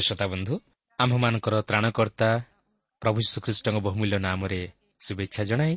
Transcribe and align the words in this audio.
ପ୍ରିୟ 0.00 0.08
ଶ୍ରୋତାବନ୍ଧୁ 0.08 0.54
ଆମ୍ଭମାନଙ୍କର 0.98 1.54
ତ୍ରାଣକର୍ତ୍ତା 1.68 2.28
ପ୍ରଭୁ 3.02 3.18
ଶ୍ରୀଖ୍ରୀଷ୍ଟଙ୍କ 3.30 3.76
ବହୁମୂଲ୍ୟ 3.86 4.18
ନାମରେ 4.18 4.60
ଶୁଭେଚ୍ଛା 5.00 5.42
ଜଣାଏ 5.50 5.74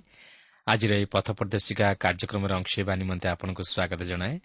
ଆଜିର 0.68 0.92
ଏହି 1.00 1.08
ପଥ 1.14 1.28
ପ୍ରଦର୍ଶିକା 1.40 1.88
କାର୍ଯ୍ୟକ୍ରମରେ 2.04 2.54
ଅଂଶ 2.60 2.72
ହେବା 2.80 2.94
ନିମନ୍ତେ 3.02 3.28
ଆପଣଙ୍କୁ 3.36 3.64
ସ୍ୱାଗତ 3.72 4.02
ଜଣାଏ। 4.12 4.36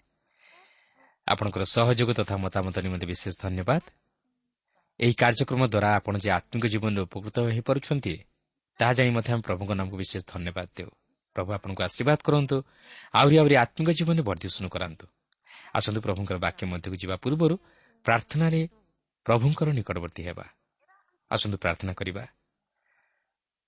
ଆପଣଙ୍କର 1.27 1.63
ସହଯୋଗ 1.75 2.09
ତଥା 2.19 2.35
ମତାମତ 2.45 2.75
ନିମନ୍ତେ 2.85 3.05
ବିଶେଷ 3.11 3.33
ଧନ୍ୟବାଦ। 3.43 3.83
ଏହି 4.99 5.13
କାର୍ଯ୍ୟକ୍ରମ 5.21 5.61
ଦ୍ୱାରା 5.73 5.89
ଆପଣ 5.99 6.13
ଯେ 6.23 6.29
ଆତ୍ମିକ 6.39 6.65
ଜୀବନରେ 6.73 7.01
ଉପକୃତ 7.07 7.35
ହୋଇପାରୁଛନ୍ତି 7.47 8.13
ତାହା 8.79 8.91
ଜାଣି 8.97 9.11
ମଧ୍ୟ 9.15 9.29
ଆମେ 9.33 9.43
ପ୍ରଭୁଙ୍କ 9.47 9.71
ନାମକୁ 9.79 9.95
ବିଶେଷ 10.03 10.21
ଧନ୍ୟବାଦ 10.33 10.67
ଦେଉ। 10.77 10.91
ପ୍ରଭୁ 11.35 11.49
ଆପଣଙ୍କୁ 11.57 11.81
ଆଶୀର୍ବାଦ 11.87 12.19
କରନ୍ତୁ 12.27 12.57
ଆହୁରି 13.19 13.35
ଆହୁରି 13.41 13.55
ଆତ୍ମିକ 13.63 13.89
ଜୀବନରେ 13.99 14.23
ବର୍ଦ୍ଧିଷ୍ଣୁ 14.29 14.67
କରାନ୍ତୁ। 14.75 15.05
ଆସନ୍ତୁ 15.77 15.99
ପ୍ରଭୁଙ୍କର 16.05 16.37
ବାକ୍ୟ 16.45 16.61
ମଧ୍ୟକୁ 16.71 16.95
ଯିବା 17.01 17.15
ପୂର୍ବରୁ 17.23 17.55
ପ୍ରାର୍ଥନାରେ 18.05 18.61
ପ୍ରଭୁଙ୍କର 19.29 19.69
ନିକଟବର୍ତ୍ତୀ 19.69 20.21
ହେବା। 20.27 20.45
ଆସନ୍ତୁ 21.31 21.57
ପ୍ରାର୍ଥନା 21.57 21.93
କରିବା। 21.93 22.23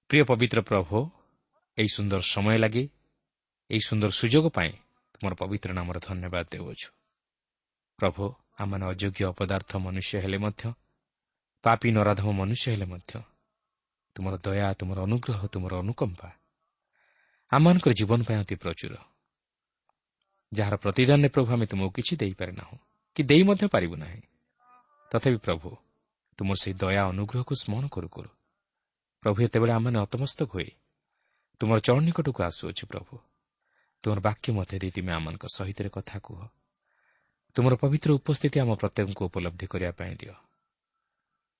ପ୍ରିୟ 0.10 0.24
ପବିତ୍ର 0.26 0.60
ପ୍ରଭୁ 0.62 0.98
ଏହି 1.78 1.90
ସୁନ୍ଦର 1.96 2.22
ସମୟ 2.34 2.58
ଲାଗି 2.58 2.84
ଏହି 3.70 3.82
ସୁନ୍ଦର 3.88 4.12
ସୁଯୋଗ 4.12 4.46
ପାଇଁ 4.58 4.72
ତୁମର 5.14 5.34
ପବିତ୍ର 5.42 5.70
ନାମର 5.78 5.98
ଧନ୍ୟବାଦ 6.08 6.46
ଦେଉଅଛୁ। 6.54 6.88
ପ୍ରଭୁ 8.00 8.24
ଆମମାନେ 8.62 8.86
ଅଯୋଗ୍ୟ 8.92 9.22
ଅପଦାର୍ଥ 9.32 9.72
ମନୁଷ୍ୟ 9.86 10.14
ହେଲେ 10.24 10.38
ମଧ୍ୟ 10.38 10.64
ପାପି 11.64 11.90
ନରାଧମ 11.92 12.28
ମନୁଷ୍ୟ 12.32 12.66
ହେଲେ 12.74 12.86
ମଧ୍ୟ 12.86 13.12
ତୁମର 14.16 14.34
ଦୟା 14.46 14.68
ତୁମର 14.80 14.98
ଅନୁଗ୍ରହ 15.08 15.40
ତୁମର 15.54 15.74
ଅନୁକମ୍ପା 15.84 16.30
ଆମମାନଙ୍କର 17.52 17.92
ଜୀବନ 17.94 18.20
ପାଇଁ 18.28 18.38
ଅତି 18.44 18.56
ପ୍ରଚୁର। 18.64 18.94
ଯାହାର 20.52 20.76
ପ୍ରତିଦାନରେ 20.84 21.30
ପ୍ରଭୁ 21.36 21.50
ଆମେ 21.54 21.66
ତୁମକୁ 21.72 21.92
କିଛି 21.98 22.14
ଦେଇପାରେ 22.22 22.52
ନାହୁଁ 22.60 22.78
କି 23.16 23.22
ଦେଇ 23.30 23.44
ମଧ୍ୟ 23.44 23.66
ପାରିବୁ 23.68 23.96
ନାହିଁ। 24.04 24.22
ତଥାପି 25.12 25.38
ପ୍ରଭୁ 25.38 25.78
ତୁମର 26.38 26.56
ସେହି 26.62 26.78
ଦୟା 26.78 27.04
ଅନୁଗ୍ରହକୁ 27.10 27.56
ସ୍ମରଣ 27.56 27.88
କରୁ 27.88 28.10
କରୁ। 28.10 28.30
ପ୍ରଭୁ 29.22 29.44
ଏତେବେଳେ 29.44 29.72
ଆମମାନେ 29.72 30.00
ଅତମସ୍ତକ 30.00 30.50
ହୋଇ 30.52 30.72
ତୁମର 31.60 31.80
ଚରଣ 31.80 32.02
ନିକଟକୁ 32.02 32.44
ଆସୁଅଛୁ 32.44 32.88
ପ୍ରଭୁ। 32.88 33.20
ତୁମର 34.04 34.20
ବାକ୍ୟ 34.20 34.52
ମଧ୍ୟ 34.52 34.80
ଦେଇ 34.80 34.92
ତୁମେ 34.92 35.12
ଆମମାନଙ୍କ 35.12 35.46
ସହିତ 35.56 35.90
କଥା 35.90 36.20
କୁହ। 36.20 36.48
ତୁମର 37.56 37.76
ପବିତ୍ର 37.76 38.12
ଉପସ୍ଥିତି 38.12 38.60
ଆମ 38.60 38.76
ପ୍ରତ୍ୟେକଙ୍କୁ 38.76 39.26
ଉପଲବ୍ଧି 39.26 39.68
କରିବା 39.68 39.92
ପାଇଁ 39.92 40.16
ଦିଅ। 40.16 40.34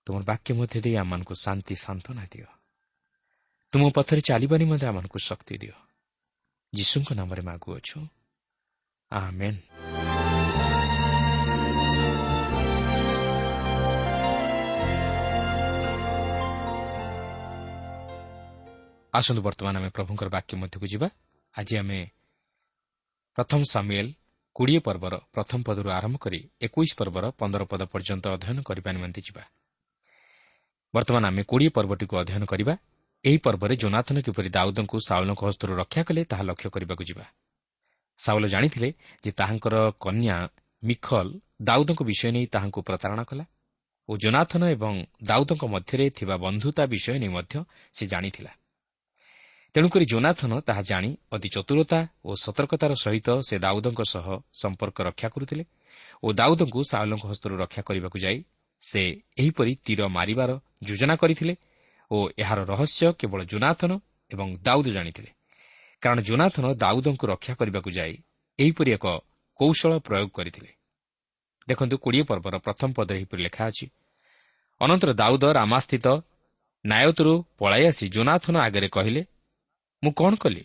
ତୁମର 0.06 0.24
ବାକ୍ୟ 0.24 0.54
ମଧ୍ୟ 0.54 0.82
ଦେଇ 0.82 0.96
ଆମମାନଙ୍କୁ 0.96 1.36
ଶାନ୍ତି 1.36 1.76
ସାନ୍ତ୍ୱନା 1.76 2.26
ଦିଅ। 2.26 2.48
ତୁମ 3.72 3.90
ପଥରେ 3.96 4.22
ଚାଲିବା 4.22 4.58
ନିମନ୍ତେ 4.58 4.88
ଆମମାନଙ୍କୁ 4.88 5.20
ଶକ୍ତି 5.20 5.58
ଦିଅ। 5.58 5.76
ଯୀଶୁଙ୍କ 6.76 7.14
ନାମରେ 7.14 7.42
ମାଗୁଅଛୁ। 7.42 8.08
ଆସନ୍ତୁ 19.14 19.42
ବର୍ତ୍ତମାନ 19.48 19.74
ଆମେ 19.78 19.90
ପ୍ରଭୁଙ୍କର 19.98 20.28
ବାକ୍ୟ 20.36 20.54
ମଧ୍ୟକୁ 20.62 20.86
ଯିବା। 20.94 21.08
ଆଜି 21.56 21.76
ଆମେ 21.82 22.00
ପ୍ରଥମ 23.38 23.62
ସାମିଏଲ 23.74 24.08
କୋଡ଼ିଏ 24.56 24.80
ପର୍ବର 24.88 25.14
ପ୍ରଥମ 25.36 25.60
ପଦରୁ 25.68 25.90
ଆରମ୍ଭ 25.98 26.16
କରି 26.24 26.40
ଏକୋଇଶ 26.66 26.92
ପର୍ବର 27.00 27.24
ପନ୍ଦର 27.40 27.62
ପଦ 27.72 27.82
ପର୍ଯ୍ୟନ୍ତ 27.94 28.26
ଅଧ୍ୟୟନ 28.36 28.58
କରିବା 28.68 28.90
ନିମନ୍ତେ 28.96 29.22
ଯିବା। 29.28 29.44
ବର୍ତ୍ତମାନ 30.94 31.24
ଆମେ 31.32 31.42
କୋଡ଼ିଏ 31.52 31.72
ପର୍ବଟିକୁ 31.78 32.14
ଅଧ୍ୟୟନ 32.22 32.44
କରିବା। 32.52 32.74
ଏହି 33.26 33.38
ପର୍ବରେ 33.46 33.74
ଜୋନାଥନ 33.84 34.18
କିପରି 34.26 34.50
ଦାଉଦଙ୍କୁ 34.58 34.98
ସାଉଲଙ୍କ 35.08 35.42
ହସ୍ତରୁ 35.48 35.72
ରକ୍ଷା 35.82 36.02
କଲେ 36.08 36.22
ତାହା 36.32 36.44
ଲକ୍ଷ୍ୟ 36.50 36.68
କରିବାକୁ 36.74 37.04
ଯିବା। 37.10 37.26
ସାଉଲ 38.20 38.44
ଜାଣିଥିଲେ 38.54 38.90
ଯେ 39.24 39.32
ତାହାଙ୍କର 39.40 39.76
କନ୍ୟା 40.04 40.36
ମିଖଲ 40.84 41.28
ଦାଉଦଙ୍କ 41.62 42.02
ବିଷୟ 42.10 42.30
ନେଇ 42.36 42.46
ତାହାଙ୍କୁ 42.54 42.80
ପ୍ରତାରଣା 42.88 43.24
କଲା 43.30 43.46
ଓ 44.10 44.12
ଜୋନାଥନ 44.18 44.62
ଏବଂ 44.76 44.94
ଦାଉଦଙ୍କ 45.24 45.64
ମଧ୍ୟରେ 45.74 46.06
ଥିବା 46.18 46.36
ବନ୍ଧୁତା 46.46 46.84
ବିଷୟ 46.94 47.16
ନେଇ 47.22 47.32
ମଧ୍ୟ 47.38 47.54
ସେ 47.94 48.04
ଜାଣିଥିଲା। 48.08 48.52
ତେଣୁକରି 49.76 50.06
ଜୋନାଥନ 50.06 50.52
ତାହା 50.68 50.82
ଜାଣି 50.82 51.10
ଅତି 51.32 51.50
ଚତୁରତା 51.56 52.00
ଓ 52.26 52.32
ସତର୍କତାର 52.36 52.92
ସହିତ 53.04 53.28
ସେ 53.48 53.56
ଦାଉଦଙ୍କ 53.58 54.02
ସହ 54.04 54.26
ସମ୍ପର୍କ 54.62 54.98
ରକ୍ଷା 55.08 55.28
କରୁଥିଲେ 55.30 55.64
ଓ 56.24 56.28
ଦାଉଦଙ୍କୁ 56.34 56.80
ସାଉଲଙ୍କ 56.92 57.24
ହସ୍ତରୁ 57.32 57.54
ରକ୍ଷା 57.64 57.82
କରିବାକୁ 57.88 58.18
ଯାଇ 58.26 58.38
ସେ 58.84 59.02
ଏହିପରି 59.38 59.72
ତୀର 59.86 60.02
ମାରିବାର 60.08 60.52
ଯୋଜନା 60.84 61.16
କରିଥିଲେ 61.16 61.54
ଓ 62.12 62.18
ଏହାର 62.38 62.60
ରହସ୍ୟ 62.72 63.08
କେବଳ 63.20 63.40
ଜୋନାଥନ 63.44 63.92
ଏବଂ 64.32 64.48
ଦାଉଦ 64.62 64.88
ଜାଣିଥିଲେ। 64.98 65.30
କାରଣ 66.04 66.20
ଜୋନାଥନ 66.22 66.66
ଦାଉଦଙ୍କୁ 66.84 67.26
ରକ୍ଷା 67.34 67.54
କରିବାକୁ 67.60 67.90
ଯାଇ 67.98 68.14
ଏହିପରି 68.60 68.90
ଏକ 68.98 69.06
କୌଶଳ 69.60 69.92
ପ୍ରୟୋଗ 70.00 70.28
କରିଥିଲେ। 70.38 70.72
ଦେଖନ୍ତୁ 71.68 71.96
କୋଡ଼ିଏ 72.04 72.24
ପର୍ବର 72.30 72.56
ପ୍ରଥମ 72.66 72.90
ପଦରେ 72.98 73.18
ଏହିପରି 73.20 73.42
ଲେଖା 73.44 73.64
ଅଛି 73.72 73.86
ଅନନ୍ତର 74.82 75.12
ଦାଉଦ 75.14 75.44
ରାମାସ୍ଥିତ 75.60 76.08
ନାୟତରୁ 76.86 77.34
ପଳାଇ 77.60 77.84
ଆସି 77.90 78.06
ଜୋନାଥନ 78.16 78.56
ଆଗରେ 78.68 78.88
କହିଲେ 78.98 79.22
ମୁଁ 80.04 80.12
କ'ଣ 80.12 80.34
କଲି? 80.36 80.64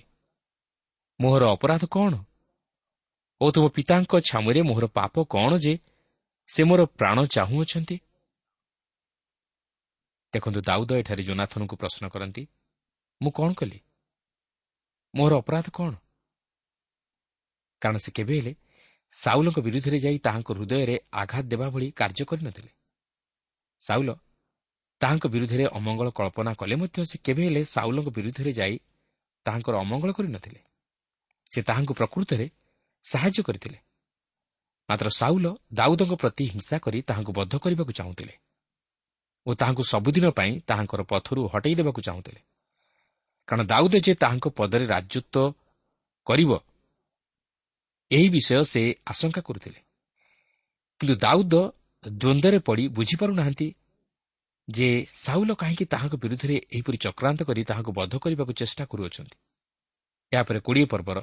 ମୋହର 1.20 1.44
ଅପରାଧ 1.52 1.82
କ'ଣ? 1.86 2.14
ଓ 3.40 3.46
ତୁମ 3.50 3.64
ପିତାଙ୍କ 3.68 4.12
ଛାମୁରେ 4.28 4.60
ମୋହର 4.62 4.86
ପାପ 4.98 5.14
କ'ଣ 5.24 5.52
ଯେ 5.58 5.74
ସେ 6.50 6.60
ମୋର 6.64 6.80
ପ୍ରାଣ 6.98 7.16
ଚାହୁଁଅଛନ୍ତି? 7.26 7.96
ଦେଖନ୍ତୁ 10.32 10.60
ଦାଉଦ 10.60 10.90
ଏଠାରେ 11.00 11.22
ଜୋନାଥନଙ୍କୁ 11.22 11.74
ପ୍ରଶ୍ନ 11.76 12.04
କରନ୍ତି 12.08 12.42
ମୁଁ 13.20 13.30
କ'ଣ 13.30 13.50
କଲି? 13.52 13.78
ମୋହର 15.14 15.32
ଅପରାଧ 15.42 15.66
କ'ଣ? 15.70 15.92
କାରଣ 17.82 17.96
ସେ 17.98 18.10
କେବେ 18.12 18.34
ହେଲେ 18.38 18.52
ସାଉଲଙ୍କ 19.14 19.58
ବିରୁଦ୍ଧରେ 19.66 19.98
ଯାଇ 19.98 20.18
ତାହାଙ୍କ 20.18 20.48
ହୃଦୟରେ 20.52 20.96
ଆଘାତ 21.12 21.44
ଦେବା 21.52 21.66
ଭଳି 21.70 21.88
କାର୍ଯ୍ୟ 21.90 22.24
କରିନଥିଲେ। 22.24 22.70
ସାଉଲ 23.82 24.08
ତାହାଙ୍କ 25.00 25.24
ବିରୁଦ୍ଧରେ 25.34 25.64
ଅମଙ୍ଗଳ 25.78 26.08
କଳ୍ପନା 26.10 26.52
କଲେ 26.60 26.74
ମଧ୍ୟ 26.82 26.98
ସେ 27.10 27.16
କେବେ 27.26 27.42
ହେଲେ 27.48 27.62
ସାଉଲଙ୍କ 27.74 28.08
ବିରୁଦ୍ଧରେ 28.16 28.52
ଯାଇ 28.60 28.76
ତାହାଙ୍କର 29.46 29.74
ଅମଙ୍ଗଳ 29.84 30.10
କରିନଥିଲେ। 30.18 30.60
ସେ 31.50 31.60
ତାହାଙ୍କୁ 31.68 31.92
ପ୍ରକୃତରେ 32.00 32.46
ସାହାଯ୍ୟ 33.04 33.40
କରିଥିଲେ। 33.48 33.78
ମାତ୍ର 34.88 35.08
ସାଉଲ 35.20 35.46
ଦାଉଦଙ୍କ 35.78 36.12
ପ୍ରତି 36.22 36.44
ହିଂସା 36.52 36.76
କରି 36.84 36.98
ତାହାଙ୍କୁ 37.08 37.32
ବଦ୍ଧ 37.38 37.54
କରିବାକୁ 37.64 37.92
ଚାହୁଁଥିଲେ 37.98 38.34
ଓ 39.46 39.50
ତାହାଙ୍କୁ 39.60 39.82
ସବୁଦିନ 39.92 40.26
ପାଇଁ 40.38 40.52
ତାହାଙ୍କର 40.68 41.00
ପଥରୁ 41.10 41.40
ହଟାଇ 41.52 41.74
ଦେବାକୁ 41.78 42.00
ଚାହୁଁଥିଲେ। 42.08 42.40
କାରଣ 43.48 43.62
ଦାଉଦ 43.72 43.94
ଯେ 44.06 44.12
ତାହାଙ୍କ 44.22 44.46
ପଦରେ 44.58 44.84
ରାଜତ୍ୱ 44.94 45.54
କରିବ 46.26 46.50
ଏହି 48.10 48.28
ବିଷୟ 48.28 48.62
ସେ 48.72 48.82
ଆଶଙ୍କା 49.06 49.40
କରୁଥିଲେ। 49.48 49.80
କିନ୍ତୁ 51.00 51.14
ଦାଉଦ 51.16 51.54
ଦ୍ୱନ୍ଦ୍ୱରେ 52.04 52.58
ପଡ଼ି 52.58 52.84
ବୁଝିପାରୁନାହାନ୍ତି 52.96 53.66
ଯେ 54.68 54.88
ସାଉଲ 55.14 55.50
କାହିଁକି 55.54 55.84
ତାହାଙ୍କ 55.84 56.14
ବିରୁଦ୍ଧରେ 56.16 56.56
ଏହିପରି 56.72 56.98
ଚକ୍ରାନ୍ତ 56.98 57.40
କରି 57.42 57.62
ତାହାଙ୍କୁ 57.64 57.92
ବଦ୍ଧ 57.92 58.14
କରିବାକୁ 58.18 58.52
ଚେଷ୍ଟା 58.52 58.84
କରୁଅଛନ୍ତି। 58.84 59.36
ଏହାପରେ 60.32 60.58
କୋଡ଼ିଏ 60.60 60.86
ପର୍ବର 60.86 61.18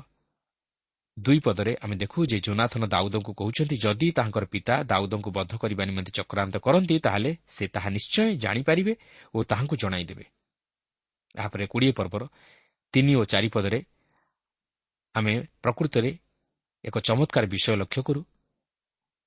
ଦୁଇ 1.17 1.39
ପଦରେ 1.39 1.73
ଆମେ 1.75 1.95
ଦେଖୁ 1.95 2.19
ଯେ 2.25 2.37
ଜୋନାଥନ 2.39 2.83
ଦାଉଦଙ୍କୁ 2.85 3.31
କହୁଛନ୍ତି 3.33 3.75
ଯଦି 3.75 4.07
ତାହାଙ୍କର 4.11 4.45
ପିତା 4.45 4.75
ଦାଉଦଙ୍କୁ 4.83 5.29
ବଦ୍ଧ 5.31 5.53
କରିବା 5.57 5.83
ନିମନ୍ତେ 5.85 6.11
ଚକ୍ରାନ୍ତ 6.11 6.55
କରନ୍ତି 6.57 6.95
ତାହେଲେ 6.99 7.31
ସେ 7.47 7.63
ତାହା 7.67 7.89
ନିଶ୍ଚୟ 7.89 8.27
ଜାଣିପାରିବେ 8.37 8.93
ଓ 9.33 9.37
ତାହାଙ୍କୁ 9.43 9.75
ଜଣାଇଦେବେ। 9.75 10.25
ଏହାପରେ 11.35 11.63
କୋଡ଼ିଏ 11.67 11.91
ପର୍ବର 11.91 12.23
ତିନି 12.93 13.13
ଓ 13.15 13.23
ଚାରି 13.23 13.49
ପଦରେ 13.49 13.79
ଆମେ 15.15 15.33
ପ୍ରକୃତରେ 15.63 16.11
ଏକ 16.83 16.95
ଚମତ୍କାର 16.99 17.45
ବିଷୟ 17.45 17.75
ଲକ୍ଷ୍ୟ 17.75 18.01
କରୁ 18.03 18.21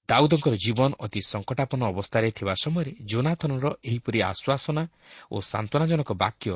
ଦାଉଦଙ୍କର 0.08 0.55
ଜୀବନ 0.55 0.91
ଅତି 1.00 1.20
ସଙ୍କଟାପନ୍ନ 1.20 1.82
ଅବସ୍ଥାରେ 1.93 2.29
ଥିବା 2.31 2.55
ସମୟରେ 2.62 2.93
ଜୋନାଥନର 3.05 3.67
ଏହିପରି 3.85 4.19
ଆଶ୍ୱାସନା 4.23 4.82
ଓ 5.32 5.37
ସାନ୍ତ୍ୱନାଜନକ 5.41 6.11
ବାକ୍ୟ 6.12 6.50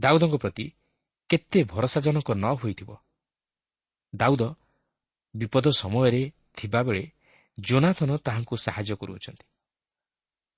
ଦାଉଦଙ୍କ 0.00 0.34
ପ୍ରତି 0.36 0.66
କେତେ 1.30 1.64
ଭରସାଜନକ 1.64 2.28
ନ 2.32 2.46
ହୋଇଥିବ। 2.54 2.90
ଦାଉଦ 4.14 4.42
ବିପଦ 5.34 5.66
ସମୟରେ 5.68 6.22
ଥିବାବେଳେ 6.56 7.02
ଜୋନାଥନ 7.60 8.10
ତାହାଙ୍କୁ 8.16 8.54
ସାହାଯ୍ୟ 8.56 8.94
କରୁଅଛନ୍ତି। 8.96 9.44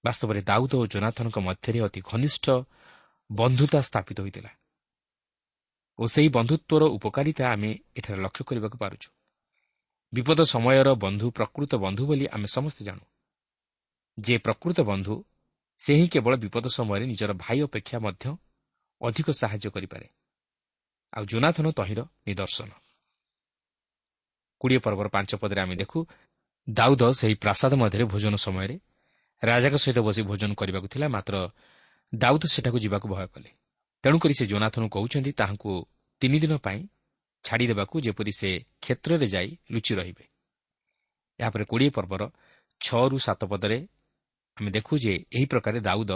ବାସ୍ତବରେ 0.05 0.41
ଦାଉଦ 0.43 0.73
ଓ 0.75 0.87
ଜୋନାଥନଙ୍କ 0.87 1.39
ମଧ୍ୟରେ 1.39 1.79
ଅତି 1.81 2.01
ଘନିଷ୍ଠ 2.05 2.47
ବନ୍ଧୁତା 3.33 3.81
ସ୍ଥାପିତ 3.81 4.21
ହୋଇଥିଲା। 4.21 4.51
ଓ 5.99 6.03
ସେହି 6.07 6.29
ବନ୍ଧୁତ୍ୱର 6.29 6.83
ଉପକାରିତା 6.97 7.45
ଆମେ 7.53 7.71
ଏଠାରେ 7.97 8.19
ଲକ୍ଷ୍ୟ 8.23 8.43
କରିବାକୁ 8.45 8.79
ପାରୁଛୁ। 8.79 9.09
ବିପଦ 10.15 10.41
ସମୟର 10.43 10.89
ବନ୍ଧୁ 10.95 11.27
ପ୍ରକୃତ 11.31 11.75
ବନ୍ଧୁ 11.75 12.03
ବୋଲି 12.07 12.27
ଆମେ 12.27 12.47
ସମସ୍ତେ 12.47 12.83
ଜାଣୁ। 12.85 13.05
ଯେ 14.19 14.39
ପ୍ରକୃତ 14.39 14.81
ବନ୍ଧୁ 14.81 15.15
ସେ 15.81 15.93
ହିଁ 15.95 16.09
କେବଳ 16.09 16.37
ବିପଦ 16.37 16.65
ସମୟରେ 16.69 17.05
ନିଜର 17.07 17.33
ଭାଇ 17.35 17.59
ଅପେକ୍ଷା 17.63 17.99
ମଧ୍ୟ 17.99 18.25
ଅଧିକ 19.01 19.27
ସାହାଯ୍ୟ 19.31 19.69
କରିପାରେ। 19.71 20.07
ଆଉ 21.13 21.25
ଜୋନାଥନ 21.25 21.67
ତହିଁର 21.71 22.01
ନିଦର୍ଶନ। 22.27 22.71
କୋଡ଼ିଏ 24.61 24.79
ପର୍ବର 24.79 25.09
ପାଞ୍ଚ 25.09 25.31
ପଦରେ 25.35 25.61
ଆମେ 25.61 25.77
ଦେଖୁ 25.77 25.99
ଦାଉଦ 26.69 27.03
ସେହି 27.11 27.35
ପ୍ରାସାଦ 27.35 27.73
ମଧ୍ୟରେ 27.75 28.05
ଭୋଜନ 28.05 28.35
ସମୟରେ 28.37 28.77
ରାଜାଙ୍କ 29.43 29.77
ସହିତ 29.77 29.99
ବସି 29.99 30.23
ଭୋଜନ 30.23 30.51
କରିବାକୁ 30.55 30.89
ଥିଲା 30.89 31.07
ମାତ୍ର 31.09 31.35
ଦାଉଦ 32.15 32.43
ସେଠାକୁ 32.45 32.79
ଯିବାକୁ 32.79 33.07
ଭୟ 33.09 33.27
କଲେ। 33.27 33.51
ତେଣୁକରି 34.05 34.35
ସେ 34.35 34.45
ଜୋନାଥନକୁ 34.47 34.89
କହୁଛନ୍ତି 34.89 35.31
ତାହାଙ୍କୁ 35.33 35.73
ତିନିଦିନ 36.21 36.53
ପାଇଁ 36.57 36.81
ଛାଡ଼ିଦେବାକୁ 37.45 37.95
ଯେପରି 38.01 38.33
ସେ 38.33 38.51
କ୍ଷେତ୍ରରେ 38.83 39.27
ଯାଇ 39.27 39.49
ଲୁଚି 39.71 39.93
ରହିବେ। 39.95 40.25
ଏହାପରେ 41.41 41.65
କୋଡ଼ିଏ 41.65 41.91
ପର୍ବର 41.91 42.23
ଛଅରୁ 42.81 43.17
ସାତ 43.19 43.41
ପଦରେ 43.45 43.79
ଆମେ 44.57 44.71
ଦେଖୁ 44.71 44.95
ଯେ 44.99 45.15
ଏହି 45.37 45.47
ପ୍ରକାରେ 45.47 45.79
ଦାଉଦ 45.81 46.13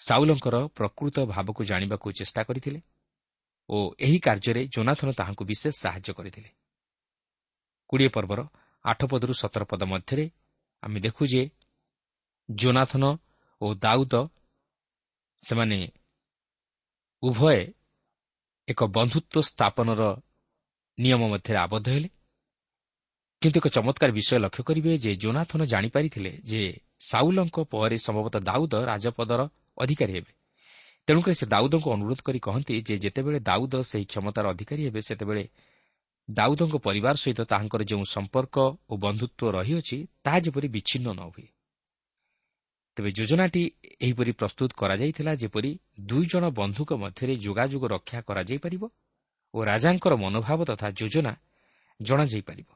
ସାଉଲଙ୍କର 0.00 0.56
ପ୍ରକୃତ 0.76 1.16
ଭାବକୁ 1.24 1.60
ଜାଣିବାକୁ 1.64 2.06
ଚେଷ୍ଟା 2.12 2.42
କରିଥିଲେ 2.42 2.80
ଓ 3.68 3.76
ଏହି 3.98 4.18
କାର୍ଯ୍ୟରେ 4.18 4.62
ଜୋନାଥନ 4.66 5.08
ତାହାଙ୍କୁ 5.12 5.42
ବିଶେଷ 5.44 5.74
ସାହାଯ୍ୟ 5.82 6.10
କରିଥିଲେ। 6.14 6.50
କୋଡ଼ିଏ 7.90 8.08
ପର୍ବର 8.08 8.40
ଆଠ 8.84 9.00
ପଦରୁ 9.10 9.32
ସତର 9.32 9.62
ପଦ 9.64 9.82
ମଧ୍ୟରେ 9.84 10.24
ଆମେ 10.82 10.98
ଦେଖୁ 11.00 11.22
ଯେ 11.26 11.42
ଜୋନାଥନ 12.48 13.04
ଓ 13.60 13.66
ଦାଉଦ 13.74 14.14
ସେମାନେ 15.40 15.78
ଉଭୟ 17.22 17.60
ଏକ 18.68 18.80
ବନ୍ଧୁତ୍ୱ 18.86 19.42
ସ୍ଥାପନର 19.42 20.02
ନିୟମ 21.02 21.22
ମଧ୍ୟରେ 21.32 21.58
ଆବଦ୍ଧ 21.66 21.86
ହେଲେ। 21.88 22.08
କିନ୍ତୁ 23.42 23.58
ଏକ 23.60 23.66
ଚମତ୍କାର 23.76 24.10
ବିଷୟ 24.12 24.36
ଲକ୍ଷ୍ୟ 24.44 24.62
କରିବେ 24.68 24.92
ଯେ 25.04 25.10
ଜୋନାଥନ 25.16 25.60
ଜାଣିପାରିଥିଲେ 25.64 26.32
ଯେ 26.50 26.62
ସାଉଲଙ୍କ 27.08 27.56
ପରେ 27.72 27.96
ସମ୍ଭବତଃ 28.06 28.40
ଦାଉଦ 28.48 28.74
ରାଜପଦର 28.90 29.40
ଅଧିକାରୀ 29.78 30.12
ହେବେ। 30.16 30.32
ତେଣୁକରି 31.08 31.34
ସେ 31.34 31.46
ଦାଉଦଙ୍କୁ 31.46 31.88
ଅନୁରୋଧ 31.96 32.20
କରି 32.22 32.38
କହନ୍ତି 32.38 32.74
ଯେ 32.88 32.94
ଯେତେବେଳେ 33.04 33.38
ଦାଉଦ 33.40 33.74
ସେହି 33.90 34.04
କ୍ଷମତାର 34.04 34.44
ଅଧିକାରୀ 34.54 34.82
ହେବେ 34.86 35.00
ସେତେବେଳେ 35.08 35.44
ଦାଉଦଙ୍କ 36.28 36.74
ପରିବାର 36.78 37.14
ସହିତ 37.14 37.40
ତାହାଙ୍କର 37.42 37.82
ଯେଉଁ 37.82 38.04
ସମ୍ପର୍କ 38.14 38.56
ଓ 38.90 38.94
ବନ୍ଧୁତ୍ୱ 38.96 39.52
ରହିଅଛି 39.56 39.98
ତାହା 40.24 40.38
ଯେପରି 40.44 40.68
ବିଚ୍ଛିନ୍ନ 40.68 41.06
ନ 41.18 41.20
ହୁଏ। 41.32 41.46
ତେବେ 42.96 43.10
ଯୋଜନାଟି 43.18 43.62
ଏହିପରି 44.00 44.32
ପ୍ରସ୍ତୁତ 44.32 44.70
କରାଯାଇଥିଲା 44.76 45.32
ଯେପରି 45.34 45.70
ଦୁଇ 46.00 46.26
ଜଣ 46.26 46.44
ବନ୍ଧୁଙ୍କ 46.50 46.90
ମଧ୍ୟରେ 46.94 47.34
ଯୋଗାଯୋଗ 47.36 47.84
ରକ୍ଷା 47.94 48.18
କରାଯାଇପାରିବ 48.20 48.82
ଓ 49.54 49.58
ରାଜାଙ୍କର 49.64 50.12
ମନୋଭାବ 50.16 50.60
ତଥା 50.64 50.86
ଯୋଜନା 50.90 51.32
ଜଣାଯାଇପାରିବ। 52.00 52.70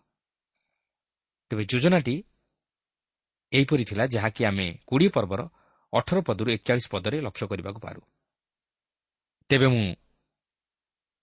ତେବେ 1.50 1.62
ଯୋଜନାଟି 1.64 2.14
ଏହିପରି 3.52 3.84
ଥିଲା 3.84 4.04
ଯାହାକି 4.06 4.42
ଆମେ 4.44 4.66
କୋଡ଼ିଏ 4.86 5.10
ପର୍ବର 5.16 5.40
ଅଠର 5.92 6.18
ପଦରୁ 6.20 6.48
ଏକଚାଳିଶ 6.50 6.86
ପଦରେ 6.90 7.16
ଲକ୍ଷ୍ୟ 7.20 7.46
କରିବାକୁ 7.46 7.80
ପାରୁ। 7.80 8.00
ତେବେ 9.50 9.66
ମୁଁ 9.66 9.86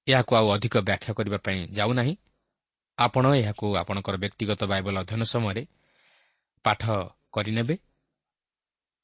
ଏହାକୁ 0.08 0.32
ଆଉ 0.36 0.48
ଅଧିକ 0.56 0.76
ବ୍ୟାଖ୍ୟା 0.78 1.12
କରିବା 1.14 1.38
ପାଇଁ 1.38 1.60
ଯାଉନାହିଁ। 1.72 2.14
ଆପଣ 2.98 3.26
ଏହାକୁ 3.42 3.66
ଆପଣଙ୍କର 3.82 4.16
ବ୍ୟକ୍ତିଗତ 4.18 4.62
ବାଇବଲ 4.64 4.96
ଅଧ୍ୟୟନ 5.04 5.24
ସମୟରେ 5.24 5.64
ପାଠ 6.66 6.82
କରିନେବେ। 7.34 7.76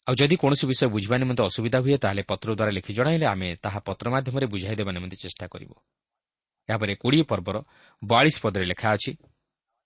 ଆଉ 0.08 0.13
ଯଦି 0.15 0.36
କୌଣସି 0.41 0.65
ବିଷୟ 0.72 0.86
ବୁଝିବା 0.96 1.15
ନିମନ୍ତେ 1.18 1.44
ଅସୁବିଧା 1.44 1.79
ହୁଏ 1.84 1.98
ତାହେଲେ 2.03 2.24
ପତ୍ର 2.32 2.50
ଦ୍ୱାରା 2.56 2.72
ଲେଖି 2.72 2.91
ଜଣାଇଲେ 2.94 3.25
ଆମେ 3.25 3.48
ତାହା 3.63 3.79
ପତ୍ର 3.79 4.06
ମାଧ୍ୟମରେ 4.10 4.46
ବୁଝାଇ 4.53 4.75
ଦେବା 4.75 4.91
ନିମନ୍ତେ 4.91 5.18
ଚେଷ୍ଟା 5.24 5.46
କରିବୁ। 5.48 5.75
ଏହାପରେ 6.69 6.93
କୋଡ଼ିଏ 7.01 7.25
ପର୍ବର 7.31 7.57
ବୟାଳିଶ 8.01 8.35
ପଦରେ 8.43 8.65
ଲେଖା 8.71 8.88
ଅଛି 8.95 9.11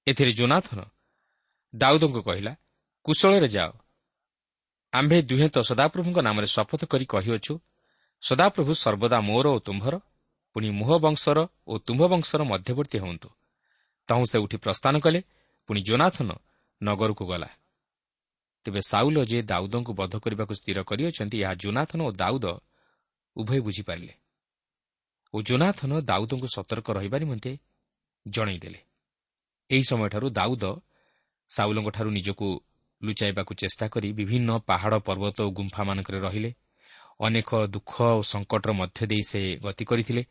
ଏଥିରେ 0.08 0.32
ଜୋନାଥନ 0.40 0.80
ଦାଉଦଙ୍କୁ 1.74 2.22
କହିଲା 2.28 2.54
କୁଶଳରେ 3.06 3.48
ଯାଅ। 3.56 3.72
ଆମ୍ଭେ 4.94 5.18
ଦୁହେଁ 5.30 5.50
ତ 5.56 5.58
ସଦାପ୍ରଭୁଙ୍କ 5.70 6.18
ନାମରେ 6.28 6.48
ଶପଥ 6.56 6.82
କରି 6.92 7.06
କହିଅଛୁ 7.14 7.54
ସଦାପ୍ରଭୁ 8.24 8.72
ସର୍ବଦା 8.84 9.18
ମୋର 9.30 9.46
ଓ 9.56 9.58
ତୁମ୍ଭର 9.68 9.96
ପୁଣି 10.56 10.70
ମୁହ 10.80 10.90
ବଂଶର 11.06 11.40
ଓ 11.68 11.74
ତୁମ୍ଭ 11.86 12.02
ବଂଶର 12.14 12.42
ମଧ୍ୟବର୍ତ୍ତୀ 12.52 12.98
ହୁଅନ୍ତୁ 13.04 13.30
ତହୁଁ 14.10 14.26
ସେ 14.32 14.38
ଉଠି 14.46 14.58
ପ୍ରସ୍ଥାନ 14.64 14.96
କଲେ 15.06 15.20
ପୁଣି 15.70 15.80
ଜୋନାଥନ 15.88 16.30
ନଗରକୁ 16.82 17.24
ଗଲା। 17.26 17.50
ତେବେ 18.66 18.82
ସାଉଲ 18.92 19.18
ଯେ 19.32 19.40
ଦାଉଦଙ୍କୁ 19.52 19.92
ବଧ 20.00 20.14
କରିବାକୁ 20.24 20.54
ସ୍ଥିର 20.60 20.80
କରିଅଛନ୍ତି 20.90 21.38
ଏହା 21.44 21.54
ଜୋନାଥନ 21.64 22.00
ଓ 22.08 22.12
ଦାଉଦ 22.22 22.46
ଉଭୟ 23.36 23.60
ବୁଝିପାରିଲେ। 23.68 24.14
ଓ 25.34 25.38
ଜୋନାଥନ 25.42 25.92
ଦାଉଦଙ୍କୁ 26.02 26.48
ସତର୍କ 26.56 26.88
ରହିବା 26.98 27.18
ନିମନ୍ତେ 27.20 27.52
ଜଣାଇଦେଲେ। 28.26 28.80
ଏହି 29.70 29.84
ସମୟଠାରୁ 29.92 30.28
ଦାଉଦ 30.30 30.64
ସାଉଲଙ୍କଠାରୁ 31.50 32.10
ନିଜକୁ 32.10 32.48
ଲୁଚାଇବାକୁ 33.02 33.52
ଚେଷ୍ଟା 33.54 33.86
କରି 33.88 34.10
ବିଭିନ୍ନ 34.14 34.50
ପାହାଡ଼ 34.70 34.96
ପର୍ବତ 35.08 35.38
ଓ 35.42 35.50
ଗୁମ୍ଫାମାନଙ୍କରେ 35.50 36.20
ରହିଲେ। 36.20 36.52
ଅନେକ 37.20 37.50
ଦୁଃଖ 37.66 37.94
ଓ 38.18 38.22
ସଙ୍କଟର 38.32 38.72
ମଧ୍ୟ 38.74 39.00
ଦେଇ 39.12 39.24
ସେ 39.30 39.42
ଗତି 39.66 39.84
କରିଥିଲେ। 39.86 40.24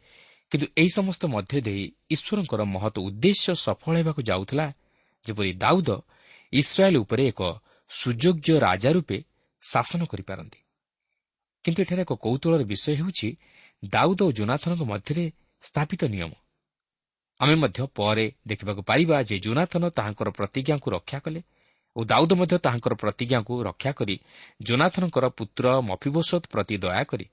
କିନ୍ତୁ 0.53 0.67
ଏହି 0.77 0.91
ସମସ୍ତ 0.99 1.23
ମଧ୍ୟ 1.27 1.61
ଦେଇ 1.61 1.83
ଈଶ୍ୱରଙ୍କର 2.11 2.63
ମହତ 2.75 2.95
ଉଦ୍ଦେଶ୍ୟ 2.99 3.53
ସଫଳ 3.65 3.95
ହେବାକୁ 4.01 4.21
ଯାଉଥିଲା 4.31 4.67
ଯେପରି 5.27 5.53
ଦାଉଦ 5.55 5.89
ଇସ୍ରାଏଲ୍ 6.53 6.99
ଉପରେ 7.05 7.23
ଏକ 7.33 7.41
ସୁଯୋଗ୍ୟ 7.91 8.49
ରାଜା 8.67 8.91
ରୂପେ 8.93 9.19
ଶାସନ 9.63 10.01
କରିପାରନ୍ତି। 10.05 10.61
କିନ୍ତୁ 11.65 11.79
ଏଠାରେ 11.83 12.03
ଏକ 12.03 12.13
କୌତୁହଳର 12.25 12.63
ବିଷୟ 12.65 12.89
ହେଉଛି 13.01 13.29
ଦାଉଦ 13.83 14.21
ଓ 14.23 14.31
ଜୋନାଥନଙ୍କ 14.33 14.83
ମଧ୍ୟରେ 14.83 15.25
ସ୍ଥାପିତ 15.63 16.03
ନିୟମ। 16.05 16.33
ଆମେ 17.41 17.55
ମଧ୍ୟ 17.55 17.87
ପରେ 17.95 18.33
ଦେଖିବାକୁ 18.47 18.83
ପାଇବା 18.83 19.17
ଯେ 19.23 19.37
ଜୋନାଥନ 19.39 19.83
ତାହାଙ୍କର 19.89 20.29
ପ୍ରତିଜ୍ଞାକୁ 20.31 20.87
ରକ୍ଷା 20.91 21.19
କଲେ 21.19 21.41
ଓ 21.97 22.01
ଦାଉଦ 22.05 22.33
ମଧ୍ୟ 22.33 22.57
ତାହାଙ୍କର 22.59 22.95
ପ୍ରତିଜ୍ଞାକୁ 22.95 23.53
ରକ୍ଷା 23.63 23.93
କରି 23.93 24.17
ଜୋନାଥନଙ୍କର 24.63 25.25
ପୁତ୍ର 25.29 25.65
ମଫିବୋସତ୍ 25.91 26.47
ପ୍ରତି 26.53 26.77
ଦୟାକରି 26.77 27.27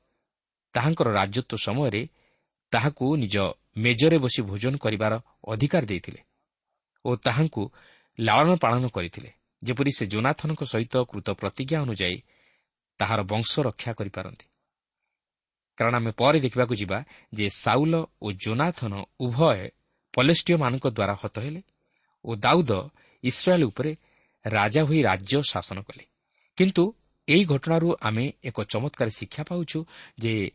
ତାହାଙ୍କର 0.73 1.07
ରାଜତ୍ୱ 1.13 1.61
ସମୟରେ 1.65 2.01
ତାହାକୁ 2.71 3.05
ନିଜ 3.17 3.35
ମେଜରେ 3.77 4.17
ବସି 4.17 4.41
ଭୋଜନ 4.41 4.73
କରିବାର 4.77 5.13
ଅଧିକାର 5.47 5.83
ଦେଇଥିଲେ 5.85 6.21
ଓ 7.05 7.09
ତାହାଙ୍କୁ 7.15 7.63
ଲାଳନ 8.19 8.49
ପାଳନ 8.55 8.83
କରିଥିଲେ 8.87 9.29
ଯେପରି 9.63 9.91
ସେ 9.97 10.03
ଜୋନାଥନଙ୍କ 10.05 10.61
ସହିତ 10.63 10.95
କୃତ 11.11 11.27
ପ୍ରତିଜ୍ଞା 11.39 11.77
ଅନୁଯାୟୀ 11.81 12.17
ତାହାର 12.99 13.19
ବଂଶ 13.23 13.51
ରକ୍ଷା 13.59 13.91
କରିପାରନ୍ତି। 13.93 14.45
କାରଣ 15.79 15.95
ଆମେ 15.95 16.11
ପରେ 16.11 16.39
ଦେଖିବାକୁ 16.39 16.75
ଯିବା 16.75 17.03
ଯେ 17.33 17.45
ସାଉଲ 17.49 17.93
ଓ 18.21 18.31
ଜୋନାଥନ 18.31 18.93
ଉଭୟ 19.19 19.69
ପଲେଷ୍ଟିୟମାନଙ୍କ 20.13 20.85
ଦ୍ୱାରା 20.87 21.15
ହତ 21.21 21.39
ହେଲେ 21.39 21.61
ଓ 22.25 22.35
ଦାଉଦ 22.35 22.71
ଇସ୍ରାଏଲ୍ 23.23 23.63
ଉପରେ 23.63 23.91
ରାଜା 24.45 24.81
ହୋଇ 24.83 24.99
ରାଜ୍ୟ 25.01 25.41
ଶାସନ 25.51 25.77
କଲେ। 25.81 26.03
କିନ୍ତୁ 26.57 26.83
ଏହି 27.27 27.43
ଘଟଣାରୁ 27.45 27.95
ଆମେ 28.01 28.33
ଏକ 28.43 28.57
ଚମତ୍କାର 28.63 29.09
ଶିକ୍ଷା 29.09 29.43
ପାଉଛୁ 29.43 29.79
ଯେ 30.19 30.51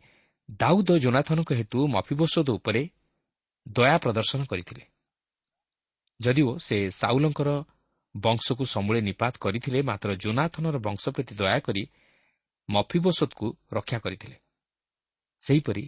ଦାଉଦ 0.50 0.98
ଜୋନାଥନଙ୍କ 0.98 1.50
ହେତୁ 1.52 1.78
ମଫିବୋଷଦ 1.86 2.48
ଉପରେ 2.50 2.82
ଦୟା 3.68 3.96
ପ୍ରଦର୍ଶନ 3.98 4.44
କରିଥିଲେ। 4.44 4.84
ଯଦିଓ 6.20 6.58
ସେ 6.58 6.76
ସାଉଲଙ୍କର 6.90 7.64
ବଂଶକୁ 8.16 8.64
ସମୂଳେ 8.64 9.00
ନିପାତ 9.00 9.34
କରିଥିଲେ 9.40 9.82
ମାତ୍ର 9.82 10.08
ଜୋନାଥନର 10.14 10.76
ବଂଶ 10.78 11.08
ପ୍ରତି 11.08 11.32
ଦୟାକରି 11.34 11.84
ମଫିବୋଷଦକୁ 12.70 13.46
ରକ୍ଷା 13.72 13.98
କରିଥିଲେ। 13.98 14.36
ସେହିପରି 15.44 15.84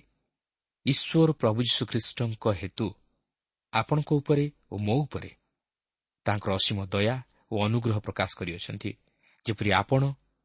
ଈଶ୍ୱର 0.86 1.30
ପ୍ରଭୁ 1.32 1.58
ଯୀଶୁଖ୍ରୀଷ୍ଟଙ୍କ 1.68 2.44
ହେତୁ 2.60 2.86
ଆପଣଙ୍କ 3.72 4.10
ଉପରେ 4.20 4.44
ଓ 4.72 4.74
ମୋ 4.86 4.96
ଉପରେ 5.04 5.30
ତାଙ୍କର 6.26 6.50
ଅସୀମ 6.58 6.78
ଦୟା 6.92 7.16
ଓ 7.52 7.54
ଅନୁଗ୍ରହ 7.66 7.96
ପ୍ରକାଶ 8.06 8.30
କରିଅଛନ୍ତି 8.38 8.90
ଯେପରି 9.46 9.70
ଆପଣ 9.80 10.02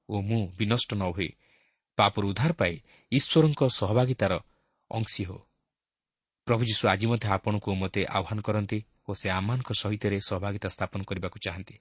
ଓ 0.09 0.15
ମୁଁ 0.29 0.41
ବିନଷ୍ଟ 0.57 0.89
ନ 0.93 1.03
ହୋଇ 1.15 1.29
ପାପରୁ 1.97 2.25
ଉଦ୍ଧାର 2.31 2.51
ପାଇ 2.53 2.73
ଈଶ୍ୱରଙ୍କ 3.11 3.61
ସହଭାଗିତାର 3.79 4.33
ଅଂଶୀ 4.91 5.23
ହେଉ। 5.29 5.39
ପ୍ରଭୁ 6.47 6.63
ଯୀଶୁ 6.69 6.83
ଆଜି 6.93 7.05
ମଧ୍ୟ 7.11 7.27
ଆପଣଙ୍କୁ 7.35 7.69
ମୋତେ 7.81 8.01
ଆହ୍ୱାନ 8.17 8.39
କରନ୍ତି 8.47 8.79
ଓ 9.07 9.11
ସେ 9.19 9.27
ଆମମାନଙ୍କ 9.29 9.69
ସହିତ 9.81 10.03
ସହଭାଗିତା 10.29 10.67
ସ୍ଥାପନ 10.75 10.99
କରିବାକୁ 11.09 11.37
ଚାହାନ୍ତି। 11.45 11.75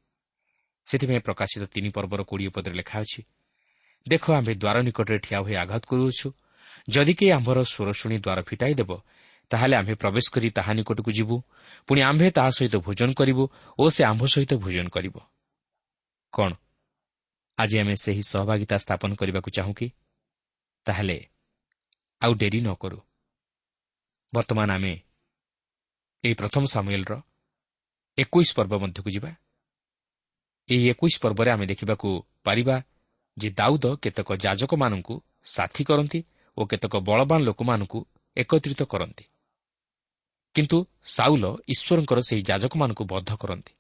ସେଥିପାଇଁ 0.87 1.21
ପ୍ରକାଶିତ 1.27 1.63
ତିନି 1.75 1.91
ପର୍ବର 1.97 2.21
କୋଡ଼ିଏ 2.31 2.51
ପଦରେ 2.57 2.75
ଲେଖା 2.81 2.97
ଅଛି 3.05 3.21
ଦେଖ 4.07 4.25
ଆମ୍ଭେ 4.39 4.53
ଦ୍ୱାର 4.63 4.77
ନିକଟରେ 4.87 5.19
ଠିଆ 5.25 5.39
ହୋଇ 5.45 5.55
ଆଘାତ 5.63 5.83
କରୁଅଛୁ 5.91 6.29
ଯଦି 6.89 7.15
କେହି 7.15 7.31
ଆମ୍ଭର 7.31 7.59
ସ୍ୱର 7.63 7.93
ଶୁଣି 7.93 8.17
ଦ୍ୱାର 8.19 8.43
ଫିଟାଇ 8.43 8.75
ଦେବ 8.75 8.91
ତାହେଲେ 9.51 9.77
ଆମ୍ଭେ 9.77 9.95
ପ୍ରବେଶ 9.95 10.27
କରି 10.33 10.51
ତାହା 10.51 10.73
ନିକଟକୁ 10.73 11.11
ଯିବୁ। 11.11 11.43
ପୁଣି 11.87 12.01
ଆମ୍ଭେ 12.03 12.31
ତାହା 12.31 12.51
ସହିତ 12.51 12.77
ଭୋଜନ 12.77 13.11
କରିବୁ 13.13 13.45
ଓ 13.79 13.91
ସେ 13.91 14.05
ଆମ୍ଭ 14.05 14.27
ସହିତ 14.27 14.55
ଭୋଜନ 14.55 14.89
କରିବ। 14.89 15.17
କ'ଣ? 16.33 16.53
ଆଜି 17.59 17.77
ଆମେ 17.79 17.95
ସେହି 17.97 18.23
ସହଭାଗିତା 18.23 18.77
ସ୍ଥାପନ 18.77 19.11
କରିବାକୁ 19.15 19.51
ଚାହୁଁ 19.51 19.75
କି? 19.75 19.89
ତାହେଲେ 20.87 21.27
ଆଉ 22.23 22.35
ଡେରି 22.35 22.61
ନ 22.61 22.75
କରୁ। 22.75 22.99
ବର୍ତ୍ତମାନ 24.35 24.71
ଆମେ 24.71 24.95
ଏହି 26.25 26.35
ପ୍ରଥମ 26.35 26.65
ସାମୁଏଲ୍ର 26.65 27.23
ଏକୋଇଶ 28.19 28.51
ପର୍ବ 28.55 28.73
ମଧ୍ୟକୁ 28.79 29.11
ଯିବା। 29.11 29.31
ଏହି 30.69 30.85
ଏକୋଇଶ 30.91 31.15
ପର୍ବରେ 31.21 31.51
ଆମେ 31.51 31.67
ଦେଖିବାକୁ 31.67 32.09
ପାରିବା 32.45 32.83
ଯେ 33.39 33.51
ଦାଉଦ 33.51 33.97
କେତେକ 33.97 34.29
ଯାଜକମାନଙ୍କୁ 34.33 35.15
ସାଥୀ 35.45 35.85
କରନ୍ତି 35.85 36.21
ଓ 36.61 36.63
କେତେକ 36.67 36.95
ବଳବାନ 37.09 37.41
ଲୋକମାନଙ୍କୁ 37.49 37.99
ଏକତ୍ରିତ 38.37 38.81
କରନ୍ତି। 38.93 39.25
କିନ୍ତୁ 40.55 40.79
ସାଉଲ 41.17 41.45
ଈଶ୍ୱରଙ୍କର 41.73 42.19
ସେହି 42.29 42.43
ଯାଜକମାନଙ୍କୁ 42.43 43.05
ବଦ୍ଧ 43.13 43.31
କରନ୍ତି। 43.43 43.73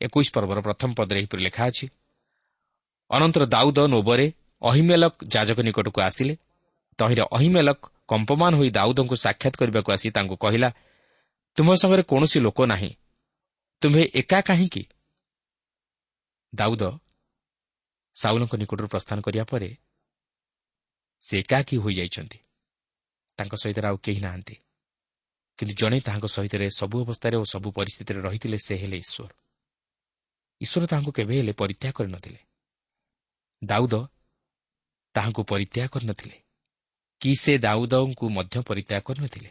ଏକୋଇଶ 0.00 0.28
ପର୍ବର 0.34 0.58
ପ୍ରଥମ 0.60 0.90
ପଦରେ 0.98 1.18
ଏହିପରି 1.20 1.42
ଲେଖା 1.46 1.62
ଅଛି 1.70 1.86
ଅନନ୍ତର 3.10 3.42
ଦାଉଦ 3.46 3.78
ନୋବରେ 3.86 4.26
ଅହିମେଲକ 4.62 5.14
ଯାଜକ 5.34 5.58
ନିକଟକୁ 5.60 5.98
ଆସିଲେ। 6.00 6.34
ତହିଁରେ 6.98 7.24
ଅହିମେଲକ 7.36 7.80
କମ୍ପମାନ 8.10 8.52
ହୋଇ 8.58 8.70
ଦାଉଦଙ୍କୁ 8.70 9.16
ସାକ୍ଷାତ 9.24 9.54
କରିବାକୁ 9.60 9.88
ଆସି 9.94 10.08
ତାଙ୍କୁ 10.16 10.36
କହିଲା 10.44 10.68
ତୁମ 11.56 11.68
ସାଙ୍ଗରେ 11.80 12.02
କୌଣସି 12.10 12.38
ଲୋକ 12.46 12.58
ନାହିଁ। 12.72 12.90
ତୁମ୍ଭେ 13.82 14.02
ଏକା 14.20 14.38
କାହିଁକି? 14.48 14.82
ଦାଉଦ 16.52 16.82
ସାଉଲଙ୍କ 18.16 18.52
ନିକଟରୁ 18.60 18.86
ପ୍ରସ୍ଥାନ 18.88 19.18
କରିବା 19.20 19.44
ପରେ 19.52 19.68
ସେ 21.22 21.34
ଏକାକୀ 21.38 21.76
ହୋଇଯାଇଛନ୍ତି। 21.76 22.38
ତାଙ୍କ 23.38 23.54
ସହିତ 23.62 23.78
ଆଉ 23.86 23.96
କେହି 24.04 24.20
ନାହାନ୍ତି। 24.20 24.54
କିନ୍ତୁ 25.58 25.74
ଜଣେ 25.74 25.98
ତାହାଙ୍କ 26.00 26.26
ସହିତ 26.26 26.54
ସବୁ 26.80 26.96
ଅବସ୍ଥାରେ 27.04 27.36
ଓ 27.36 27.44
ସବୁ 27.44 27.68
ପରିସ୍ଥିତିରେ 27.78 28.20
ରହିଥିଲେ 28.26 28.58
ସେ 28.66 28.74
ହେଲେ 28.76 28.96
ଈଶ୍ୱର। 29.04 29.32
ଈଶ୍ୱର 30.60 30.86
ତାହାଙ୍କୁ 30.86 31.12
କେବେ 31.12 31.34
ହେଲେ 31.38 31.52
ପରିତ୍ୟାଗ 31.52 31.92
କରିନଥିଲେ 31.92 32.40
ଦାଉଦ 33.62 33.94
ତାହାଙ୍କୁ 35.14 35.42
ପରିତ୍ୟାଗ 35.42 35.88
କରିନଥିଲେ 35.88 36.36
କି 37.20 37.30
ସେ 37.36 37.52
ଦାଉଦଙ୍କୁ 37.58 38.26
ମଧ୍ୟ 38.36 38.56
ପରିତ୍ୟାଗ 38.68 39.02
କରିନଥିଲେ 39.02 39.50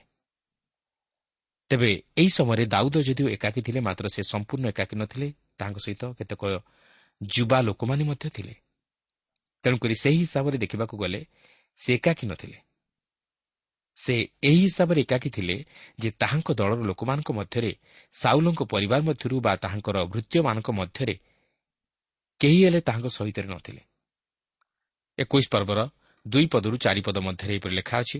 ତେବେ 1.71 1.91
ଏହି 2.17 2.29
ସମୟରେ 2.29 2.63
ଦାଉଦ 2.65 2.95
ଯଦିଓ 3.07 3.27
ଏକାକୀ 3.29 3.61
ଥିଲେ 3.61 3.79
ମାତ୍ର 3.79 4.05
ସେ 4.09 4.21
ସମ୍ପୂର୍ଣ୍ଣ 4.23 4.65
ଏକାକୀ 4.73 4.95
ନଥିଲେ 4.95 5.27
ତାଙ୍କ 5.57 5.77
ସହିତ 5.85 6.03
କେତେକ 6.17 6.41
ଯୁବା 7.21 7.57
ଲୋକମାନେ 7.61 8.03
ମଧ୍ୟ 8.03 8.25
ଥିଲେ। 8.29 8.53
ତେଣୁକରି 9.63 9.95
ସେହି 9.95 10.17
ହିସାବରେ 10.23 10.57
ଦେଖିବାକୁ 10.57 10.95
ଗଲେ 10.97 11.21
ସେ 11.79 11.89
ଏକାକୀ 11.93 12.25
ନଥିଲେ 12.27 12.57
ସେ 13.97 14.15
ଏହି 14.43 14.59
ହିସାବରେ 14.63 14.99
ଏକାକୀ 15.01 15.29
ଥିଲେ 15.29 15.55
ଯେ 15.99 16.09
ତାହାଙ୍କ 16.11 16.49
ଦଳର 16.53 16.81
ଲୋକମାନଙ୍କ 16.81 17.29
ମଧ୍ୟରେ 17.31 17.71
ସାଉଲଙ୍କ 18.13 18.61
ପରିବାର 18.63 19.01
ମଧ୍ୟରୁ 19.01 19.35
ବା 19.41 19.53
ତାହାଙ୍କର 19.55 19.97
ଭୃତ୍ୟମାନଙ୍କ 20.05 20.69
ମଧ୍ୟରେ 20.71 21.15
କେହି 22.41 22.59
ହେଲେ 22.65 22.79
ତାହାଙ୍କ 22.81 23.07
ସହିତ 23.07 23.37
ନଥିଲେ 23.45 23.81
ଏକୋଇଶ 25.17 25.45
ପର୍ବର 25.51 25.79
ଦୁଇ 26.25 26.45
ପଦରୁ 26.45 26.75
ଚାରିପଦ 26.77 27.17
ମଧ୍ୟରେ 27.19 27.51
ଏହିପରି 27.53 27.73
ଲେଖା 27.75 27.95
ଅଛି 27.99 28.17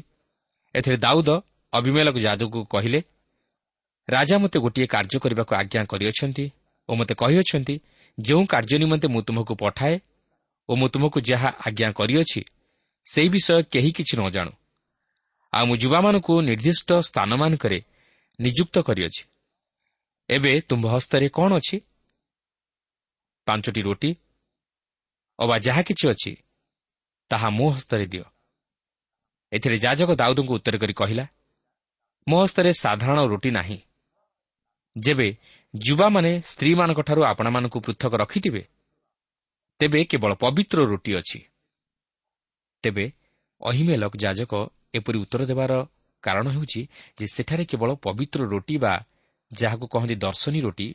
ଏଥିରେ 0.75 0.97
ଦାଉଦ 0.97 1.29
ଅଭିମେଳକ 1.73 2.15
ଯାଦବକୁ 2.17 2.59
କହିଲେ 2.65 2.99
ରାଜା 4.07 4.35
ମୋତେ 4.37 4.57
ଗୋଟିଏ 4.59 4.87
କାର୍ଯ୍ୟ 4.87 5.17
କରିବାକୁ 5.19 5.53
ଆଜ୍ଞା 5.55 5.81
କରିଅଛନ୍ତି 5.85 6.45
ଓ 6.89 6.91
ମୋତେ 6.95 7.13
କହିଅଛନ୍ତି 7.15 7.75
ଯେଉଁ 8.17 8.43
କାର୍ଯ୍ୟ 8.45 8.75
ନିମନ୍ତେ 8.83 9.07
ମୁଁ 9.07 9.21
ତୁମକୁ 9.27 9.53
ପଠାଏ 9.55 9.95
ଓ 10.69 10.71
ମୁଁ 10.75 10.87
ତୁମକୁ 10.93 11.17
ଯାହା 11.21 11.49
ଆଜ୍ଞା 11.67 11.89
କରିଅଛି 11.91 12.41
ସେହି 13.13 13.29
ବିଷୟ 13.29 13.63
କେହି 13.63 13.91
କିଛି 13.91 14.15
ନ 14.17 14.29
ଜାଣୁ। 14.29 14.51
ଆଉ 15.53 15.65
ମୁଁ 15.65 15.75
ଯୁବାମାନଙ୍କୁ 15.75 16.33
ନିର୍ଦ୍ଦିଷ୍ଟ 16.41 16.89
ସ୍ଥାନମାନଙ୍କରେ 16.93 17.79
ନିଯୁକ୍ତ 18.39 18.75
କରିଅଛି। 18.79 19.23
ଏବେ 20.29 20.61
ତୁମ୍ଭ 20.61 20.85
ହସ୍ତରେ 20.87 21.29
କ'ଣ 21.29 21.51
ଅଛି? 21.57 21.77
ପାଞ୍ଚଟି 23.47 23.81
ରୋଟି 23.81 24.15
ଅବା 25.39 25.57
ଯାହା 25.57 25.81
କିଛି 25.81 26.05
ଅଛି 26.09 26.31
ତାହା 27.31 27.49
ମୋ 27.49 27.69
ହସ୍ତରେ 27.69 28.05
ଦିଅ। 28.05 28.25
ଏଥିରେ 29.51 29.77
ଯାଜକ 29.77 30.09
ଦାଉଦଙ୍କୁ 30.15 30.53
ଉତ୍ତର 30.53 30.75
କରି 30.77 30.93
କହିଲା 30.93 31.25
ମୋ 32.27 32.37
ହସ୍ତରେ 32.43 32.73
ସାଧାରଣ 32.73 33.19
ରୁଟି 33.25 33.49
ନାହିଁ। 33.51 33.79
ଯେବେ 34.95 35.27
ଯୁବାମାନେ 35.73 36.31
ସ୍ତ୍ରୀମାନଙ୍କଠାରୁ 36.45 37.21
ଆପଣମାନଙ୍କୁ 37.23 37.79
ପୃଥକ 37.79 38.13
ରଖିଥିବେ 38.15 38.63
ତେବେ 39.79 39.99
କେବଳ 40.05 40.31
ପବିତ୍ର 40.35 40.79
ରୁଟି 40.85 41.11
ଅଛି। 41.15 41.39
ତେବେ 42.83 43.05
ଅହିମେଲକ 43.61 44.13
ଯାଜକ 44.17 44.53
ଏପରି 44.93 45.17
ଉତ୍ତର 45.19 45.41
ଦେବାର 45.45 45.73
କାରଣ 46.23 46.45
ହେଉଛି 46.49 46.81
ଯେ 47.17 47.25
ସେଠାରେ 47.35 47.63
କେବଳ 47.65 47.89
ପବିତ୍ର 48.05 48.39
ରୁଟି 48.53 48.75
ବା 48.77 48.93
ଯାହାକୁ 49.51 49.85
କହନ୍ତି 49.87 50.15
ଦର୍ଶନୀ 50.15 50.59
ରୁଟି 50.61 50.87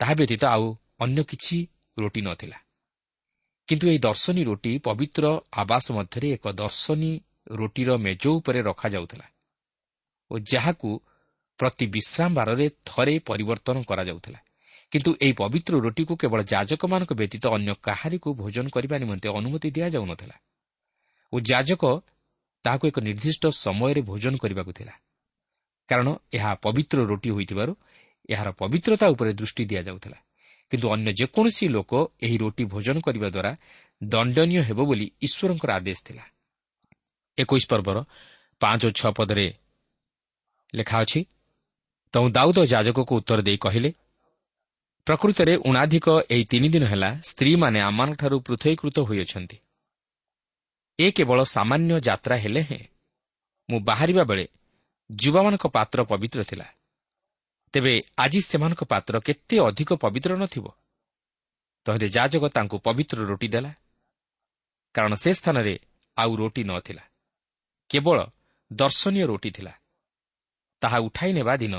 ତାହା 0.00 0.14
ବ୍ୟତୀତ 0.14 0.42
ଆଉ 0.54 0.64
ଅନ୍ୟ 1.00 1.20
କିଛି 1.30 1.56
ରୁଟି 1.96 2.20
ନଥିଲା। 2.20 2.58
କିନ୍ତୁ 3.68 3.84
ଏହି 3.88 3.98
ଦର୍ଶନୀ 3.98 4.42
ରୁଟି 4.44 4.72
ପବିତ୍ର 4.78 5.24
ଆବାସ 5.52 5.84
ମଧ୍ୟରେ 5.92 6.28
ଏକ 6.36 6.44
ଦର୍ଶନୀ 6.52 7.12
ରୁଟିର 7.50 7.90
ମେଜ 7.96 8.24
ଉପରେ 8.38 8.60
ରଖାଯାଉଥିଲା 8.62 9.26
ଓ 10.30 10.34
ଯାହାକୁ 10.52 10.90
ପ୍ରତି 11.60 11.84
ବିଶ୍ରାମ 11.86 12.30
ବାରରେ 12.34 12.66
ଥରେ 12.84 13.14
ପରିବର୍ତ୍ତନ 13.18 13.76
କରାଯାଉଥିଲା। 13.90 14.40
କିନ୍ତୁ 14.92 15.10
ଏହି 15.20 15.32
ପବିତ୍ର 15.32 15.72
ରୁଟିକୁ 15.80 16.14
କେବଳ 16.16 16.40
ଯାଜକମାନଙ୍କ 16.42 17.12
ବ୍ୟତୀତ 17.14 17.44
ଅନ୍ୟ 17.48 17.72
କାହାରିକୁ 17.82 18.28
ଭୋଜନ 18.34 18.66
କରିବା 18.68 18.96
ନିମନ୍ତେ 18.98 19.28
ଅନୁମତି 19.28 19.68
ଦିଆଯାଉନଥିଲା। 19.70 20.36
ଓ 21.32 21.36
ଯାଜକ 21.40 21.82
ତାହାକୁ 22.64 22.84
ଏକ 22.90 22.98
ନିର୍ଦ୍ଦିଷ୍ଟ 23.00 23.44
ସମୟରେ 23.64 24.00
ଭୋଜନ 24.00 24.34
କରିବାକୁ 24.36 24.72
ଥିଲା। 24.72 24.94
କାରଣ 25.88 26.08
ଏହା 26.32 26.50
ପବିତ୍ର 26.64 26.98
ରୁଟି 27.10 27.30
ହୋଇଥିବାରୁ 27.30 27.72
ଏହାର 28.28 28.48
ପବିତ୍ରତା 28.52 29.06
ଉପରେ 29.08 29.30
ଦୃଷ୍ଟି 29.32 29.64
ଦିଆଯାଉଥିଲା। 29.64 30.18
କିନ୍ତୁ 30.72 30.86
ଅନ୍ୟ 30.88 31.10
ଯେକୌଣସି 31.12 31.64
ଲୋକ 31.68 31.92
ଏହି 32.20 32.36
ରୋଟି 32.36 32.64
ଭୋଜନ 32.64 32.96
କରିବା 33.00 33.28
ଦ୍ୱାରା 33.28 33.52
ଦଣ୍ଡନୀୟ 34.02 34.60
ହେବ 34.62 34.78
ବୋଲି 34.84 35.06
ଈଶ୍ୱରଙ୍କର 35.20 35.70
ଆଦେଶ 35.70 35.98
ଥିଲା। 36.04 36.24
ଏକୋଇଶ 37.38 37.64
ପର୍ବର 37.68 37.98
ପାଞ୍ଚ 38.60 38.82
ଓ 38.86 38.90
ଛଅ 38.90 39.10
ପଦରେ 39.18 39.46
ଲେଖା 40.74 40.96
ଅଛି 41.00 41.20
ତେଣୁ 42.14 42.26
ଦାଉଦ 42.30 42.58
ଯାଜକକୁ 42.64 43.12
ଉତ୍ତର 43.16 43.40
ଦେଇ 43.42 43.56
କହିଲେ 43.56 43.90
ପ୍ରକୃତରେ 45.06 45.54
ଉଣାଧିକ 45.56 46.08
ଏହି 46.30 46.44
ତିନିଦିନ 46.44 46.84
ହେଲା 46.84 47.10
ସ୍ତ୍ରୀମାନେ 47.20 47.78
ଆମମାନଙ୍କଠାରୁ 47.80 48.36
ପୃଥକୀକୃତ 48.40 48.96
ହୋଇଅଛନ୍ତି। 48.98 49.56
ଏ 50.98 51.06
କେବଳ 51.10 51.38
ସାମାନ୍ୟ 51.44 52.00
ଯାତ୍ରା 52.00 52.36
ହେଲେ 52.36 52.60
ହେଁ। 52.60 52.84
ମୁଁ 53.68 53.80
ବାହାରିବା 53.80 54.24
ବେଳେ 54.24 54.44
ଯୁବାମାନଙ୍କ 55.10 55.66
ପାତ୍ର 55.66 55.98
ପବିତ୍ର 56.04 56.40
ଥିଲା। 56.44 56.66
ତେବେ 57.74 57.94
ଆଜି 58.18 58.40
ସେମାନଙ୍କ 58.40 58.82
ପାତ୍ର 58.84 59.14
କେତେ 59.20 59.56
ଅଧିକ 59.58 59.90
ପବିତ୍ର 59.94 60.30
ନଥିବ? 60.36 60.66
ତହିଁରେ 61.86 62.08
ଯାଜକ 62.08 62.44
ତାଙ୍କୁ 62.48 62.76
ପବିତ୍ର 62.78 63.18
ରୋଟି 63.24 63.48
ଦେଲା। 63.48 63.72
କାରଣ 64.94 65.12
ସେ 65.14 65.30
ସ୍ଥାନରେ 65.34 65.74
ଆଉ 66.16 66.32
ରୋଟି 66.36 66.62
ନଥିଲା 66.64 67.04
କେବଳ 67.90 68.18
ଦର୍ଶନୀୟ 68.70 69.24
ରୋଟି 69.26 69.50
ଥିଲା। 69.50 69.72
ତାହା 70.82 70.98
ଉଠାଇ 70.98 71.32
ନେବା 71.32 71.54
ଦିନ 71.56 71.74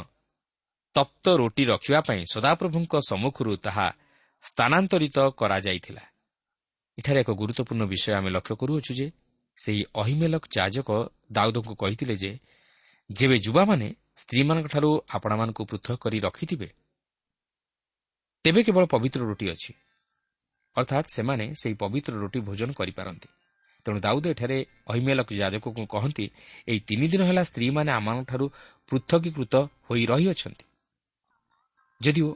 ତପ୍ତ 0.96 1.26
ରୋଟି 1.36 1.64
ରଖିବା 1.66 2.00
ପାଇଁ 2.02 2.22
ସଦାପ୍ରଭୁଙ୍କ 2.34 2.94
ସମ୍ମୁଖରୁ 3.10 3.52
ତାହା 3.58 3.88
ସ୍ଥାନାନ୍ତରିତ 4.44 5.18
କରାଯାଇଥିଲା। 5.40 6.04
ଏଠାରେ 6.98 7.20
ଏକ 7.24 7.30
ଗୁରୁତ୍ୱପୂର୍ଣ୍ଣ 7.32 7.84
ବିଷୟ 7.86 8.12
ଆମେ 8.14 8.30
ଲକ୍ଷ୍ୟ 8.30 8.56
କରୁଅଛୁ 8.56 8.92
ଯେ 8.94 9.08
ସେହି 9.58 9.82
ଅହିମେଲକ 10.02 10.44
ଯାଜକ 10.58 10.90
ଦାଉଦଙ୍କୁ 11.32 11.74
କହିଥିଲେ 11.76 12.16
ଯେ 12.16 12.32
ଯେବେ 13.10 13.38
ଯୁବାମାନେ 13.40 13.88
ସ୍ତ୍ରୀମାନଙ୍କଠାରୁ 14.22 14.90
ଆପଣମାନଙ୍କୁ 15.16 15.62
ପୃଥକ 15.66 15.96
କରି 16.04 16.18
ରଖିଥିବେ 16.20 16.70
ତେବେ 18.46 18.62
କେବଳ 18.64 18.84
ପବିତ୍ର 18.86 19.22
ରୋଟି 19.22 19.46
ଅଛି। 19.50 19.72
ଅର୍ଥାତ୍ 20.76 21.08
ସେମାନେ 21.16 21.46
ସେହି 21.54 21.76
ପବିତ୍ର 21.76 22.14
ରୋଟି 22.14 22.40
ଭୋଜନ 22.40 22.70
କରିପାରନ୍ତି। 22.72 23.30
ତେଣୁ 23.86 24.00
ଦାଉଦ 24.00 24.26
ଏଠାରେ 24.28 24.58
ଅହିମେଲକ 24.88 25.30
ଯାଜକଙ୍କୁ 25.34 25.84
କହନ୍ତି 25.86 26.26
ଏହି 26.68 26.80
ତିନି 26.80 27.08
ଦିନ 27.12 27.22
ହେଲା 27.24 27.44
ସ୍ତ୍ରୀମାନେ 27.44 27.92
ଆମମାନଙ୍କଠାରୁ 27.92 28.46
ପୃଥକୀକୃତ 28.92 29.54
ହୋଇ 29.88 30.04
ରହିଅଛନ୍ତି। 30.06 30.66
ଯଦିଓ 32.02 32.30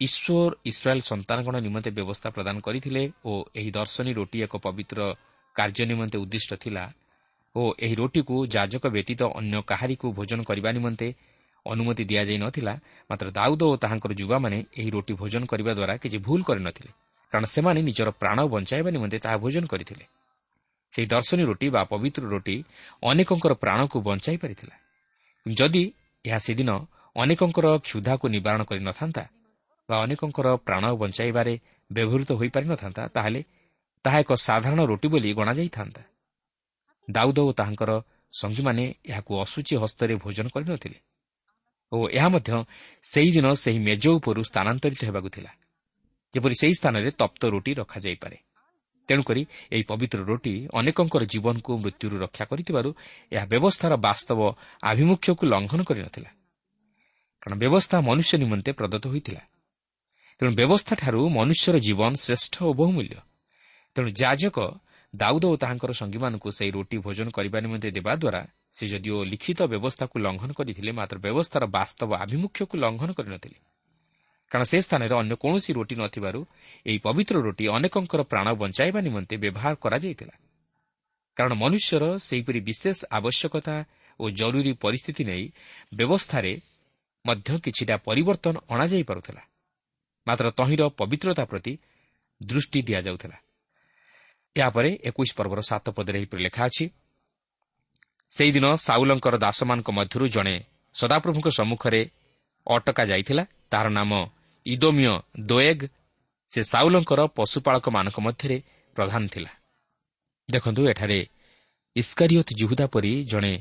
ଈଶ୍ୱର 0.00 0.52
ଇସ୍ରାଏଲ୍ 0.64 1.02
ସନ୍ତାନଗଣ 1.02 1.54
ନିମନ୍ତେ 1.58 1.90
ବ୍ୟବସ୍ଥା 1.90 2.28
ପ୍ରଦାନ 2.30 2.56
କରିଥିଲେ 2.60 3.02
ଓ 3.24 3.32
ଏହି 3.54 3.70
ଦର୍ଶନୀ 3.70 4.12
ରୋଟି 4.12 4.38
ଏକ 4.42 4.54
ପବିତ୍ର 4.56 4.98
କାର୍ଯ୍ୟ 5.56 5.84
ନିମନ୍ତେ 5.86 6.16
ଉଦ୍ଦିଷ୍ଟ 6.18 6.50
ଥିଲା 6.54 6.84
ଓ 7.54 7.62
ଏହି 7.78 7.94
ରୋଟିକୁ 7.94 8.36
ଯାଜକ 8.46 8.84
ବ୍ୟତୀତ 8.88 9.20
ଅନ୍ୟ 9.40 9.56
କାହାରିକୁ 9.62 10.06
ଭୋଜନ 10.12 10.40
କରିବା 10.42 10.70
ନିମନ୍ତେ 10.72 11.08
ଅନୁମତି 11.66 12.04
ଦିଆଯାଇ 12.04 12.38
ନଥିଲା 12.38 12.74
ମାତ୍ର 13.10 13.26
ଦାଉଦ 13.30 13.62
ଓ 13.62 13.74
ତାହାଙ୍କର 13.76 14.12
ଯୁବାମାନେ 14.14 14.58
ଏହି 14.78 14.90
ରୋଟି 14.90 15.12
ଭୋଜନ 15.20 15.42
କରିବା 15.46 15.72
ଦ୍ୱାରା 15.74 15.94
କିଛି 16.02 16.18
ଭୁଲ 16.18 16.40
କରିନଥିଲେ 16.42 16.90
କାରଣ 17.32 17.44
ସେମାନେ 17.46 17.80
ନିଜର 17.82 18.08
ପ୍ରାଣ 18.20 18.38
ବଞ୍ଚାଇବା 18.46 18.90
ନିମନ୍ତେ 18.90 19.18
ତାହା 19.18 19.36
ଭୋଜନ 19.36 19.64
କରିଥିଲେ। 19.66 20.04
ସେହି 20.92 21.06
ଦର୍ଶନୀ 21.06 21.42
ରୋଟି 21.44 21.66
ବା 21.68 21.82
ପବିତ୍ର 21.84 22.22
ରୋଟି 22.24 22.56
ଅନେକଙ୍କର 23.02 23.52
ପ୍ରାଣକୁ 23.54 23.96
ବଞ୍ଚାଇ 24.00 24.36
ପାରିଥିଲା। 24.36 24.76
ଯଦି 25.46 25.84
ଏହା 26.24 26.38
ସେଦିନ 26.38 26.70
ଅନେକଙ୍କର 27.18 27.66
କ୍ଷୁଧାକୁ 27.86 28.24
ନିବାରଣ 28.34 28.62
କରିନଥାନ୍ତା 28.70 29.24
ବା 29.88 29.96
ଅନେକଙ୍କର 30.04 30.46
ପ୍ରାଣ 30.66 30.84
ବଞ୍ଚାଇବାରେ 31.00 31.54
ବ୍ୟବହୃତ 31.90 32.30
ହୋଇପାରିନଥାନ୍ତା 32.40 33.02
ତାହେଲେ 33.16 33.40
ତାହା 34.04 34.18
ଏକ 34.24 34.30
ସାଧାରଣ 34.46 34.80
ରୋଟି 34.90 35.08
ବୋଲି 35.12 35.28
ଗଣାଯାଇଥାନ୍ତା। 35.38 36.02
ଦାଉଦ 37.08 37.38
ଓ 37.48 37.50
ତାହାଙ୍କର 37.58 37.90
ସଙ୍ଗୀମାନେ 38.32 38.84
ଏହାକୁ 39.10 39.32
ଅସୁଚି 39.44 39.74
ହସ୍ତରେ 39.82 40.14
ଭୋଜନ 40.22 40.46
କରିନଥିଲେ 40.54 40.98
ଓ 41.92 41.98
ଏହା 42.18 42.28
ମଧ୍ୟ 42.34 42.50
ସେହିଦିନ 43.04 43.46
ସେହି 43.62 43.78
ମେଜ 43.86 44.04
ଉପରୁ 44.18 44.40
ସ୍ଥାନାନ୍ତରିତ 44.50 45.00
ହେବାକୁ 45.08 45.28
ଥିଲା 45.34 45.52
ଯେପରି 46.34 46.54
ସେହି 46.60 46.74
ସ୍ଥାନରେ 46.78 47.10
ତପ୍ତ 47.20 47.42
ରୁଟି 47.52 47.72
ରଖାଯାଇପାରେ। 47.80 48.38
ତେଣୁକରି 49.08 49.42
ଏହି 49.74 49.84
ପବିତ୍ର 49.90 50.20
ରୋଟି 50.30 50.54
ଅନେକଙ୍କର 50.78 51.22
ଜୀବନକୁ 51.32 51.72
ମୃତ୍ୟୁରୁ 51.82 52.16
ରକ୍ଷା 52.24 52.44
କରିଥିବାରୁ 52.50 52.90
ଏହା 53.34 53.44
ବ୍ୟବସ୍ଥାର 53.52 53.92
ବାସ୍ତବ 54.06 54.40
ଆଭିମୁଖ୍ୟକୁ 54.90 55.42
ଲଙ୍ଘନ 55.52 55.80
କରିନଥିଲା। 55.88 56.30
କାରଣ 57.42 57.54
ବ୍ୟବସ୍ଥା 57.58 57.96
ମନୁଷ୍ୟ 58.00 58.34
ନିମନ୍ତେ 58.38 58.70
ପ୍ରଦତ୍ତ 58.72 59.04
ହୋଇଥିଲା। 59.06 59.42
ତେଣୁ 60.38 60.50
ବ୍ୟବସ୍ଥାଠାରୁ 60.60 61.20
ମନୁଷ୍ୟର 61.28 61.76
ଜୀବନ 61.78 62.12
ଶ୍ରେଷ୍ଠ 62.14 62.54
ଓ 62.62 62.70
ବହୁମୂଲ୍ୟ। 62.72 63.16
ତେଣୁ 63.94 64.08
ଯାଜକ 64.20 64.56
ଦାଉଦ 65.14 65.44
ଓ 65.44 65.56
ତାହାଙ୍କର 65.56 65.90
ସଙ୍ଗୀମାନଙ୍କୁ 65.92 66.48
ସେହି 66.50 66.70
ରୋଟି 66.70 66.96
ଭୋଜନ 66.98 67.28
କରିବା 67.30 67.58
ନିମନ୍ତେ 67.60 67.88
ଦେବା 67.90 68.12
ଦ୍ୱାରା 68.14 68.42
ସେ 68.72 68.84
ଯଦିଓ 68.86 69.16
ଲିଖିତ 69.24 69.60
ବ୍ୟବସ୍ଥାକୁ 69.72 70.14
ଲଙ୍ଘନ 70.18 70.50
କରିଥିଲେ 70.52 70.90
ମାତ୍ର 70.92 71.16
ବ୍ୟବସ୍ଥାର 71.18 71.62
ବାସ୍ତବ 71.66 72.10
ଆଭିମୁଖ୍ୟକୁ 72.24 72.74
ଲଙ୍ଘନ 72.76 73.10
କରିନଥିଲେ। 73.18 73.58
କାରଣ 74.50 74.64
ସେ 74.64 74.78
ସ୍ଥାନରେ 74.80 75.14
ଅନ୍ୟ 75.14 75.34
କୌଣସି 75.36 75.70
ରୋଟି 75.72 75.94
ନଥିବାରୁ 75.96 76.40
ଏହି 76.86 76.98
ପବିତ୍ର 76.98 77.36
ରୋଟି 77.46 77.64
ଅନେକଙ୍କର 77.68 78.20
ପ୍ରାଣ 78.22 78.46
ବଞ୍ଚାଇବା 78.54 79.00
ନିମନ୍ତେ 79.00 79.34
ବ୍ୟବହାର 79.36 79.72
କରାଯାଇଥିଲା। 79.74 80.34
କାରଣ 81.36 81.52
ମନୁଷ୍ୟର 81.54 82.04
ସେହିପରି 82.18 82.60
ବିଶେଷ 82.60 82.98
ଆବଶ୍ୟକତା 83.10 83.76
ଓ 84.20 84.24
ଜରୁରୀ 84.30 84.72
ପରିସ୍ଥିତି 84.72 85.22
ନେଇ 85.24 85.44
ବ୍ୟବସ୍ଥାରେ 85.94 86.52
ମଧ୍ୟ 87.28 87.50
କିଛିଟା 87.64 87.94
ପରିବର୍ତ୍ତନ 88.06 88.54
ଅଣାଯାଇପାରୁଥିଲା 88.72 89.42
ମାତ୍ର 90.26 90.46
ତହିଁର 90.58 90.82
ପବିତ୍ରତା 91.00 91.44
ପ୍ରତି 91.50 91.72
ଦୃଷ୍ଟି 92.40 92.80
ଦିଆଯାଉଥିଲା। 92.88 93.36
ଏହାପରେ 94.56 94.90
ଏକୋଇଶ 95.08 95.30
ପର୍ବର 95.38 95.60
ସାତ 95.70 95.86
ପଦରେ 95.96 96.16
ଏହିପରି 96.20 96.40
ଲେଖା 96.46 96.62
ଅଛି 96.68 96.84
ସେହିଦିନ 98.32 98.66
ସାଉଲଙ୍କର 98.86 99.34
ଦାସମାନଙ୍କ 99.44 99.88
ମଧ୍ୟରୁ 99.98 100.24
ଜଣେ 100.36 100.54
ସଦାପ୍ରଭୁଙ୍କ 100.94 101.48
ସମ୍ମୁଖରେ 101.58 102.00
ଅଟକା 102.66 103.02
ଯାଇଥିଲା। 103.10 103.44
ତାହାର 103.70 103.88
ନାମ 103.98 104.10
ଇଦୋମିୟ 104.66 105.12
ଦୋଏଗ୍। 105.48 105.84
ସେ 106.52 106.60
ସାଉଲଙ୍କର 106.72 107.20
ପଶୁପାଳକମାନଙ୍କ 107.38 108.18
ମଧ୍ୟରେ 108.26 108.56
ପ୍ରଧାନ 108.96 109.22
ଥିଲା। 109.34 109.50
ଦେଖନ୍ତୁ 110.48 110.82
ଏଠାରେ 110.92 111.18
ଇସ୍କାରିୟତ 111.96 112.48
ଜୁହୁଦା 112.60 112.86
ପରି 112.94 113.12
ଜଣେ 113.32 113.52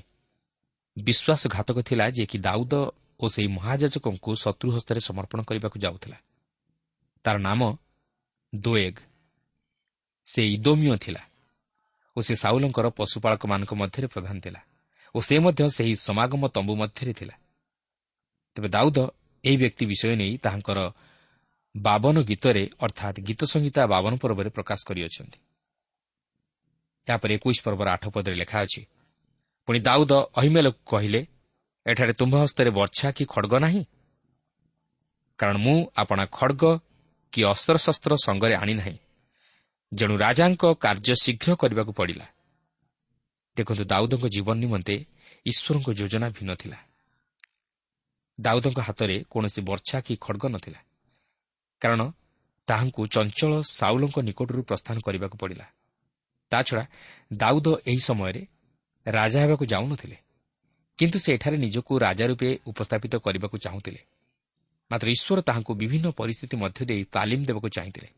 ବିଶ୍ୱାସଘାତକ 0.97 1.77
ଥିଲା 1.87 2.05
ଯିଏକି 2.15 2.37
ଦାଉଦ 2.39 2.73
ଓ 3.19 3.25
ସେହି 3.27 3.47
ମହାଯାଜକଙ୍କୁ 3.47 4.31
ଶତ୍ରୁ 4.43 4.69
ହସ୍ତରେ 4.75 4.99
ସମର୍ପଣ 4.99 5.39
କରିବାକୁ 5.49 5.77
ଯାଉଥିଲା। 5.79 6.17
ତାର 7.25 7.35
ନାମ 7.39 7.61
ଦୋଏଗ୍। 8.53 8.99
ସେ 10.27 10.41
ଇଦୋମିୟ 10.47 10.97
ଥିଲା 10.97 11.23
ଓ 12.15 12.19
ସେ 12.21 12.33
ସାଉଲଙ୍କର 12.35 12.87
ପଶୁପାଳକମାନଙ୍କ 12.99 13.71
ମଧ୍ୟରେ 13.73 14.07
ପ୍ରଧାନ 14.07 14.37
ଥିଲା 14.39 14.61
ଓ 15.15 15.17
ସେ 15.21 15.35
ମଧ୍ୟ 15.39 15.61
ସେହି 15.77 15.93
ସମାଗମ 16.07 16.41
ତମ୍ବୁ 16.55 16.73
ମଧ୍ୟରେ 16.75 17.13
ଥିଲା। 17.19 17.35
ତେବେ 18.55 18.67
ଦାଉଦ 18.67 18.97
ଏହି 19.43 19.57
ବ୍ୟକ୍ତି 19.57 19.83
ବିଷୟ 19.91 20.15
ନେଇ 20.21 20.33
ତାହାଙ୍କର 20.37 20.79
ବାବନ 21.75 22.15
ଗୀତରେ 22.29 22.63
ଅର୍ଥାତ୍ 22.85 23.17
ଗୀତ 23.27 23.41
ସଂହିତା 23.53 23.81
ବାବନ 23.93 24.13
ପର୍ବରେ 24.21 24.49
ପ୍ରକାଶ 24.49 24.79
କରିଅଛନ୍ତି। 24.89 25.39
ଏହାପରେ 27.07 27.31
ଏକୋଇଶ 27.37 27.59
ପର୍ବର 27.65 27.87
ଆଠ 27.95 28.03
ପଦରେ 28.15 28.35
ଲେଖା 28.41 28.57
ଅଛି 28.65 28.81
ପୁଣି 29.67 29.79
ଦାଉଦ 29.79 30.11
ଅହିମେଲକୁ 30.39 30.81
କହିଲେ 30.85 31.21
ଏଠାରେ 31.87 32.13
ତୁମ୍ଭ 32.13 32.35
ହସ୍ତରେ 32.35 32.69
ବର୍ଷା 32.69 33.11
କି 33.11 33.25
ଖଡ଼ଗ 33.25 33.53
ନାହିଁ? 33.59 33.85
କାରଣ 35.37 35.57
ମୁଁ 35.57 35.91
ଆପଣା 35.97 36.25
ଖଡ଼ଗ 36.31 36.79
କି 37.31 37.43
ଅସ୍ତ୍ରଶସ୍ତ୍ର 37.43 38.15
ସଙ୍ଗରେ 38.15 38.55
ଆଣିନାହିଁ 38.55 38.97
ଯେଣୁ 39.93 40.17
ରାଜାଙ୍କ 40.17 40.65
କାର୍ଯ୍ୟ 40.73 41.15
ଶୀଘ୍ର 41.21 41.55
କରିବାକୁ 41.55 41.91
ପଡ଼ିଲା। 41.91 42.25
ଦେଖନ୍ତୁ 43.57 43.83
ଦାଉଦଙ୍କ 43.83 44.25
ଜୀବନ 44.27 44.57
ନିମନ୍ତେ 44.57 44.95
ଈଶ୍ୱରଙ୍କ 45.45 45.89
ଯୋଜନା 45.89 46.29
ଭିନ୍ନ 46.29 46.55
ଥିଲା। 46.55 46.77
ଦାଉଦଙ୍କ 48.41 48.79
ହାତରେ 48.79 49.23
କୌଣସି 49.29 49.61
ବର୍ଷା 49.61 50.01
କି 50.01 50.17
ଖଡ଼ଗ 50.21 50.45
ନଥିଲା। 50.47 50.79
କାରଣ 51.81 52.01
ତାହାଙ୍କୁ 52.67 53.01
ଚଞ୍ଚଳ 53.07 53.61
ସାଉଲଙ୍କ 53.61 54.19
ନିକଟରୁ 54.19 54.63
ପ୍ରସ୍ଥାନ 54.63 54.99
କରିବାକୁ 54.99 55.37
ପଡ଼ିଲା। 55.37 55.65
ତାଛଡ଼ା 56.51 56.83
ଦାଉଦ 57.33 57.67
ଏହି 57.87 57.99
ସମୟରେ 57.99 58.47
ରାଜା 59.07 59.39
ହେବାକୁ 59.41 59.65
ଯାଉନଥିଲେ। 59.65 60.17
କିନ୍ତୁ 60.97 61.19
ସେ 61.19 61.33
ଏଠାରେ 61.33 61.57
ନିଜକୁ 61.57 61.99
ରାଜା 61.99 62.25
ରୂପେ 62.25 62.59
ଉପସ୍ଥାପିତ 62.65 63.15
କରିବାକୁ 63.15 63.57
ଚାହୁଁଥିଲେ। 63.57 64.01
ମାତ୍ର 64.91 65.07
ଈଶ୍ୱର 65.09 65.41
ତାହାଙ୍କୁ 65.41 65.73
ବିଭିନ୍ନ 65.73 66.11
ପରିସ୍ଥିତି 66.11 66.57
ମଧ୍ୟ 66.57 66.85
ଦେଇ 66.85 67.03
ତାଲିମ 67.03 67.45
ଦେବାକୁ 67.45 67.69
ଚାହିଁଥିଲେ। 67.69 68.09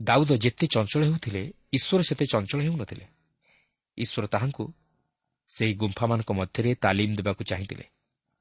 ଦାଉଦ 0.00 0.32
ଯେତେ 0.32 0.66
ଚଞ୍ଚଳ 0.66 1.02
ହେଉଥିଲେ 1.04 1.52
ଈଶ୍ୱର 1.72 2.02
ସେତେ 2.02 2.24
ଚଞ୍ଚଳ 2.24 2.60
ହେଉନଥିଲେ। 2.62 3.06
ଈଶ୍ୱର 3.98 4.26
ତାହାଙ୍କୁ 4.26 4.72
ସେହି 5.48 5.74
ଗୁମ୍ଫାମାନଙ୍କ 5.74 6.32
ମଧ୍ୟରେ 6.32 6.74
ତାଲିମ 6.74 7.14
ଦେବାକୁ 7.14 7.44
ଚାହିଁଥିଲେ। 7.44 7.84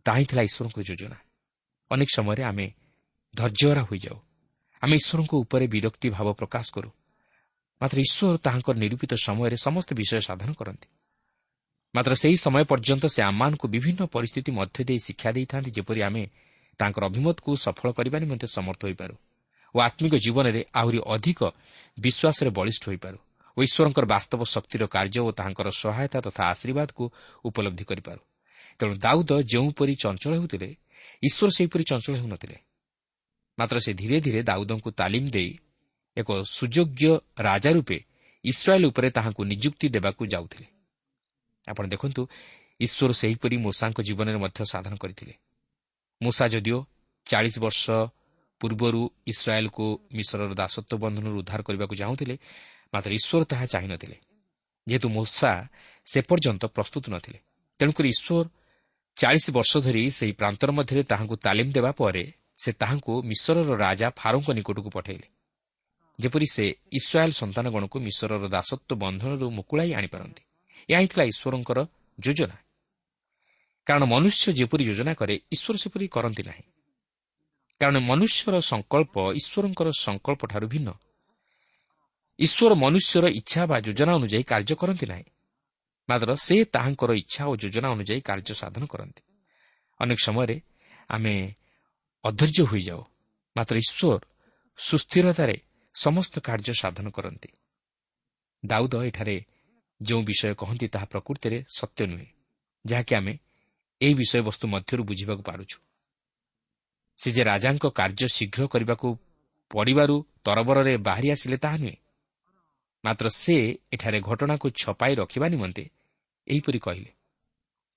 ତାହା 0.05 0.17
ହିଁ 0.17 0.25
ଥିଲା 0.25 0.41
ଈଶ୍ୱରଙ୍କ 0.41 0.79
ଯୋଜନା। 0.79 1.17
ଅନେକ 1.91 2.09
ସମୟରେ 2.15 2.43
ଆମେ 2.43 2.73
ଧୈର୍ଯ୍ୟହରା 3.35 3.81
ହୋଇଯାଉ। 3.81 4.19
ଆମେ 4.81 4.95
ଈଶ୍ୱରଙ୍କ 4.95 5.33
ଉପରେ 5.33 5.67
ବିରକ୍ତି 5.67 6.09
ଭାବ 6.09 6.33
ପ୍ରକାଶ 6.33 6.65
କରୁ। 6.73 6.89
ମାତ୍ର 7.81 7.99
ଈଶ୍ୱର 7.99 8.37
ତାହାଙ୍କର 8.37 8.75
ନିରୂପିତ 8.75 9.13
ସମୟରେ 9.13 9.57
ସମସ୍ତ 9.57 9.93
ବିଷୟ 9.93 10.19
ସାଧନ 10.19 10.53
କରନ୍ତି। 10.53 10.87
ମାତ୍ର 11.95 12.13
ସେହି 12.15 12.37
ସମୟ 12.37 12.63
ପର୍ଯ୍ୟନ୍ତ 12.63 13.05
ସେ 13.05 13.21
ଆମମାନଙ୍କୁ 13.21 13.65
ବିଭିନ୍ନ 13.67 14.01
ପରିସ୍ଥିତି 14.07 14.51
ମଧ୍ୟ 14.51 14.79
ଦେଇ 14.87 14.99
ଶିକ୍ଷା 15.07 15.29
ଦେଇଥାନ୍ତି 15.31 15.69
ଯେପରି 15.77 16.01
ଆମେ 16.07 16.23
ତାଙ୍କର 16.79 17.03
ଅଭିମତକୁ 17.05 17.49
ସଫଳ 17.65 17.87
କରିବା 17.91 18.17
ନିମନ୍ତେ 18.23 18.47
ସମର୍ଥ 18.47 18.81
ହୋଇପାରୁ 18.87 19.15
ଓ 19.75 19.77
ଆତ୍ମିକ 19.79 20.13
ଜୀବନରେ 20.15 20.61
ଆହୁରି 20.79 20.99
ଅଧିକ 21.15 21.39
ବିଶ୍ୱାସରେ 21.97 22.49
ବଳିଷ୍ଠ 22.57 22.83
ହୋଇପାରୁ 22.89 23.17
ଓ 23.57 23.59
ଈଶ୍ୱରଙ୍କର 23.67 24.05
ବାସ୍ତବ 24.05 24.41
ଶକ୍ତିର 24.43 24.83
କାର୍ଯ୍ୟ 24.87 25.19
ଓ 25.27 25.31
ତାହାଙ୍କର 25.31 25.67
ସହାୟତା 25.83 26.17
ତଥା 26.19 26.43
ଆଶୀର୍ବାଦକୁ 26.43 27.03
ଉପଲବ୍ଧି 27.45 27.83
କରିପାରୁ। 27.83 28.21
ତେଣୁ 28.79 28.93
ଦାଉଦ 28.95 29.31
ଯେଉଁପରି 29.43 29.93
ଚଞ୍ଚଳ 29.95 30.31
ହେଉଥିଲେ 30.39 30.69
ଈଶ୍ୱର 31.23 31.49
ସେହିପରି 31.57 31.83
ଚଞ୍ଚଳ 31.83 32.13
ହେଉନଥିଲେ। 32.15 32.57
ମାତ୍ର 33.57 33.77
ସେ 33.79 33.91
ଧୀରେ 33.93 34.17
ଧୀରେ 34.21 34.41
ଦାଉଦଙ୍କୁ 34.43 34.89
ତାଲିମ 34.91 35.25
ଦେଇ 35.29 35.51
ଏକ 36.17 36.29
ସୁଯୋଗ୍ୟ 36.57 37.03
ରାଜା 37.39 37.71
ରୂପେ 37.71 37.97
ଇସ୍ରାଏଲ୍ 38.45 38.85
ଉପରେ 38.85 39.07
ତାହାଙ୍କୁ 39.09 39.41
ନିଯୁକ୍ତି 39.43 39.87
ଦେବାକୁ 39.89 40.21
ଯାଉଥିଲେ। 40.25 40.67
ଆପଣ 41.67 41.85
ଦେଖନ୍ତୁ 41.87 42.21
ଈଶ୍ୱର 42.79 43.11
ସେହିପରି 43.13 43.55
ମୂଷାଙ୍କ 43.57 43.99
ଜୀବନରେ 44.01 44.37
ମଧ୍ୟ 44.37 44.59
ସାଧନ 44.73 44.93
କରିଥିଲେ। 44.95 45.33
ମୂଷା 46.21 46.45
ଯଦିଓ 46.47 46.79
ଚାଳିଶ 47.25 47.55
ବର୍ଷ 47.59 47.85
ପୂର୍ବରୁ 48.61 49.01
ଇସ୍ରାଏଲ୍କୁ 49.27 49.85
ମିଶ୍ରର 50.13 50.53
ଦାସତ୍ୱ 50.53 50.97
ବନ୍ଧନରୁ 51.03 51.37
ଉଦ୍ଧାର 51.39 51.61
କରିବାକୁ 51.61 51.95
ଚାହୁଁଥିଲେ 51.95 52.35
ମାତ୍ର 52.93 53.11
ଈଶ୍ୱର 53.11 53.43
ତାହା 53.43 53.65
ଚାହିଁନଥିଲେ। 53.65 54.17
ଯେହେତୁ 54.87 55.07
ମୂଷା 55.09 55.51
ସେ 56.05 56.19
ପର୍ଯ୍ୟନ୍ତ 56.21 56.63
ପ୍ରସ୍ତୁତ 56.65 57.05
ନଥିଲେ। 57.09 57.39
ତେଣୁକରି 57.79 58.07
ଈଶ୍ୱର 58.09 58.49
ଚାଳିଶ 59.17 59.45
ବର୍ଷ 59.51 59.71
ଧରି 59.77 60.03
ସେହି 60.11 60.31
ପ୍ରାନ୍ତର 60.31 60.69
ମଧ୍ୟରେ 60.71 61.03
ତାହାଙ୍କୁ 61.03 61.35
ତାଲିମ 61.35 61.69
ଦେବା 61.71 61.91
ପରେ 61.91 62.23
ସେ 62.57 62.71
ତାହାଙ୍କୁ 62.71 63.13
ମିଶ୍ରର 63.23 63.69
ରାଜା 63.75 64.07
ଫାରୁଙ୍କ 64.09 64.49
ନିକଟକୁ 64.51 64.89
ପଠାଇଲେ। 64.89 65.27
ଯେପରି 66.19 66.45
ସେ 66.45 66.65
ଇସ୍ରାଏଲ୍ 66.91 67.31
ସନ୍ତାନଗଣକୁ 67.31 67.99
ମିଶ୍ରର 67.99 68.47
ଦାସତ୍ୱ 68.47 68.95
ବନ୍ଧନରୁ 68.95 69.49
ମୁକୁଳାଇ 69.49 69.93
ଆଣିପାରନ୍ତି। 69.93 70.43
ଏହା 70.89 70.99
ହିଁ 70.99 71.07
ଥିଲା 71.07 71.23
ଈଶ୍ୱରଙ୍କର 71.23 71.79
ଯୋଜନା। 72.19 72.57
କାରଣ 73.87 74.03
ମନୁଷ୍ୟ 74.03 74.53
ଯେପରି 74.53 74.83
ଯୋଜନା 74.85 75.13
କରେ 75.13 75.35
ଈଶ୍ୱର 75.51 75.77
ସେପରି 75.77 76.07
କରନ୍ତି 76.07 76.43
ନାହିଁ। 76.43 76.63
କାରଣ 77.81 77.97
ମନୁଷ୍ୟର 77.99 78.55
ସଂକଳ୍ପ 78.61 79.15
ଈଶ୍ୱରଙ୍କର 79.33 79.89
ସଂକଳ୍ପଠାରୁ 79.99 80.67
ଭିନ୍ନ। 80.67 80.89
ଈଶ୍ୱର 82.39 82.71
ମନୁଷ୍ୟର 82.75 83.25
ଇଚ୍ଛା 83.29 83.61
ବା 83.65 83.77
ଯୋଜନା 83.79 84.11
ଅନୁଯାୟୀ 84.13 84.43
କାର୍ଯ୍ୟ 84.43 84.75
କରନ୍ତି 84.75 85.05
ନାହିଁ। 85.05 85.25
ମାତ୍ର 86.09 86.35
ସେ 86.35 86.65
ତାହାଙ୍କର 86.65 87.11
ଇଚ୍ଛା 87.13 87.43
ଓ 87.45 87.53
ଯୋଜନା 87.55 87.87
ଅନୁଯାୟୀ 87.89 88.21
କାର୍ଯ୍ୟ 88.21 88.53
ସାଧନ 88.53 88.83
କରନ୍ତି। 88.85 89.21
ଅନେକ 89.99 90.19
ସମୟରେ 90.25 90.57
ଆମେ 91.09 91.35
ଅଧୈର୍ଯ୍ୟ 92.23 92.65
ହୋଇଯାଉ। 92.65 93.01
ମାତ୍ର 93.57 93.75
ଈଶ୍ୱର 93.77 94.19
ସୁସ୍ଥିରତାରେ 94.77 95.55
ସମସ୍ତ 95.95 96.33
କାର୍ଯ୍ୟ 96.39 96.73
ସାଧନ 96.73 97.09
କରନ୍ତି। 97.09 97.49
ଦାଉଦ 98.65 98.93
ଏଠାରେ 99.03 99.45
ଯେଉଁ 100.01 100.21
ବିଷୟ 100.23 100.53
କହନ୍ତି 100.53 100.87
ତାହା 100.87 101.05
ପ୍ରକୃତିରେ 101.05 101.57
ସତ୍ୟ 101.77 102.03
ନୁହେଁ 102.07 102.27
ଯାହାକି 102.85 103.13
ଆମେ 103.15 103.33
ଏହି 104.01 104.13
ବିଷୟବସ୍ତୁ 104.13 104.65
ମଧ୍ୟରୁ 104.67 105.01
ବୁଝିବାକୁ 105.03 105.43
ପାରୁଛୁ। 105.43 105.77
ସେ 107.19 107.29
ଯେ 107.31 107.43
ରାଜାଙ୍କ 107.43 107.85
କାର୍ଯ୍ୟ 107.89 108.27
ଶୀଘ୍ର 108.27 108.61
କରିବାକୁ 108.67 109.07
ପଡ଼ିବାରୁ 109.71 110.15
ତରବରରେ 110.45 110.93
ବାହାରି 110.97 111.27
ଆସିଲେ 111.31 111.57
ତାହା 111.57 111.77
ନୁହେଁ। 111.77 111.97
ମାତ୍ର 113.03 113.25
ସେ 113.33 113.55
ଏଠାରେ 113.93 114.19
ଘଟଣାକୁ 114.21 114.67
ଛପାଇ 114.81 115.13
ରଖିବା 115.15 115.47
ନିମନ୍ତେ 115.47 115.83
ଏହିପରି 116.47 116.79
କହିଲେ 116.79 117.11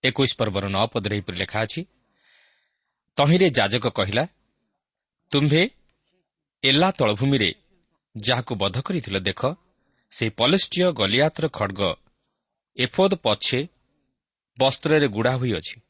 ଏକୋଇଶ 0.04 0.32
ପର୍ବର 0.38 0.64
ନଅ 0.68 0.86
ପଦରେ 0.92 1.14
ଏହିପରି 1.16 1.36
ଲେଖା 1.38 1.58
ଅଛି 1.62 1.80
ତହିଁରେ 3.16 3.48
ଯାଜକ 3.50 3.84
କହିଲା 3.88 4.24
ତୁମ୍ଭେ 5.32 5.62
ଏଲା 6.62 6.88
ତଳଭୂମିରେ 6.90 7.50
ଯାହାକୁ 8.14 8.52
ବଧ 8.54 8.76
କରିଥିଲ 8.80 9.16
ଦେଖ 9.20 9.42
ସେହି 10.14 10.30
ପଲେଷ୍ଟିୟ 10.30 10.92
ଗଲିଆତର 10.92 11.48
ଖଡ଼ଗ 11.48 11.96
ଏଫୋଦ 12.76 13.14
ପଛେ 13.14 13.68
ବସ୍ତ୍ରରେ 14.58 15.08
ଗୁଡ଼ା 15.08 15.32
ହୋଇଅଛି। 15.36 15.80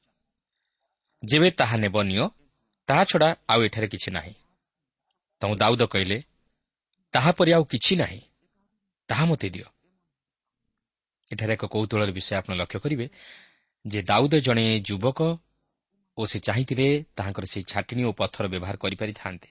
ଯେବେ 1.24 1.50
ତାହା 1.50 1.76
ନେବ 1.76 2.02
ନିଅ 2.02 2.28
ତାହା 2.86 3.04
ଛଡ଼ା 3.04 3.36
ଆଉ 3.48 3.60
ଏଠାରେ 3.62 3.86
କିଛି 3.86 4.10
ନାହିଁ। 4.10 4.34
ତୁ 5.42 5.54
ଦାଉଦ 5.54 5.82
କହିଲେ 5.86 6.22
ତାହାପରି 7.12 7.52
ଆଉ 7.52 7.64
କିଛି 7.64 7.96
ନାହିଁ। 7.96 8.20
ତାହା 9.08 9.24
ମୋତେ 9.24 9.48
ଦିଅ। 9.50 9.66
ଏଠାରେ 11.32 11.52
ଏକ 11.52 11.64
କୌତୁହଳର 11.64 12.10
ବିଷୟ 12.10 12.34
ଆପଣ 12.34 12.54
ଲକ୍ଷ୍ୟ 12.54 12.78
କରିବେ 12.80 13.10
ଯେ 13.86 14.02
ଦାଉଦ 14.02 14.34
ଜଣେ 14.40 14.80
ଯୁବକ 14.80 15.38
ଓ 16.18 16.26
ସେ 16.26 16.38
ଚାହିଁଥିଲେ 16.40 17.04
ତାହାଙ୍କର 17.16 17.44
ସେହି 17.44 17.64
ଛାଟିଣୀ 17.64 18.04
ଓ 18.04 18.12
ପଥର 18.12 18.44
ବ୍ୟବହାର 18.48 18.76
କରିପାରିଥାନ୍ତେ। 18.76 19.48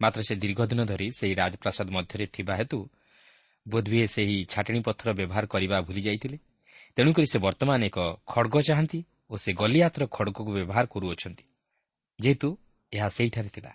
ମାତ୍ର 0.00 0.20
ସେ 0.22 0.34
ଦୀର୍ଘଦିନ 0.36 0.84
ଧରି 0.84 1.10
ସେହି 1.10 1.34
ରାଜପ୍ରାସାଦ 1.34 1.88
ମଧ୍ୟରେ 1.90 2.26
ଥିବା 2.26 2.56
ହେତୁ 2.56 2.90
ବୋଧହୁଏ 3.66 4.06
ସେହି 4.06 4.36
ଛାଟିଣୀ 4.44 4.80
ପଥର 4.80 5.08
ବ୍ୟବହାର 5.12 5.44
କରିବା 5.46 5.76
ଭୁଲି 5.80 6.02
ଯାଇଥିଲେ। 6.02 6.38
ତେଣୁକରି 6.96 7.26
ସେ 7.26 7.38
ବର୍ତ୍ତମାନ 7.38 7.80
ଏକ 7.88 7.98
ଖଡ଼ଗ 8.26 8.54
ଚାହାନ୍ତି 8.68 9.00
ଓ 9.30 9.34
ସେ 9.36 9.50
ଗଲିଆତର 9.52 10.02
ଖଡ଼ଗକୁ 10.06 10.50
ବ୍ୟବହାର 10.52 10.84
କରୁଅଛନ୍ତି। 10.86 11.44
ଯେହେତୁ 12.18 12.48
ଏହା 12.92 13.08
ସେହିଠାରେ 13.08 13.48
ଥିଲା। 13.48 13.72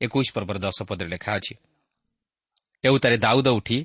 ଏକୋଇଶ 0.00 0.28
ପର୍ବର 0.34 0.56
ଦଶ 0.58 0.78
ପଦରେ 0.88 1.08
ଲେଖା 1.08 1.30
ଅଛି 1.38 1.54
ଏଉତାରେ 2.84 3.16
ଦାଉଦ 3.18 3.48
ଉଠି 3.58 3.78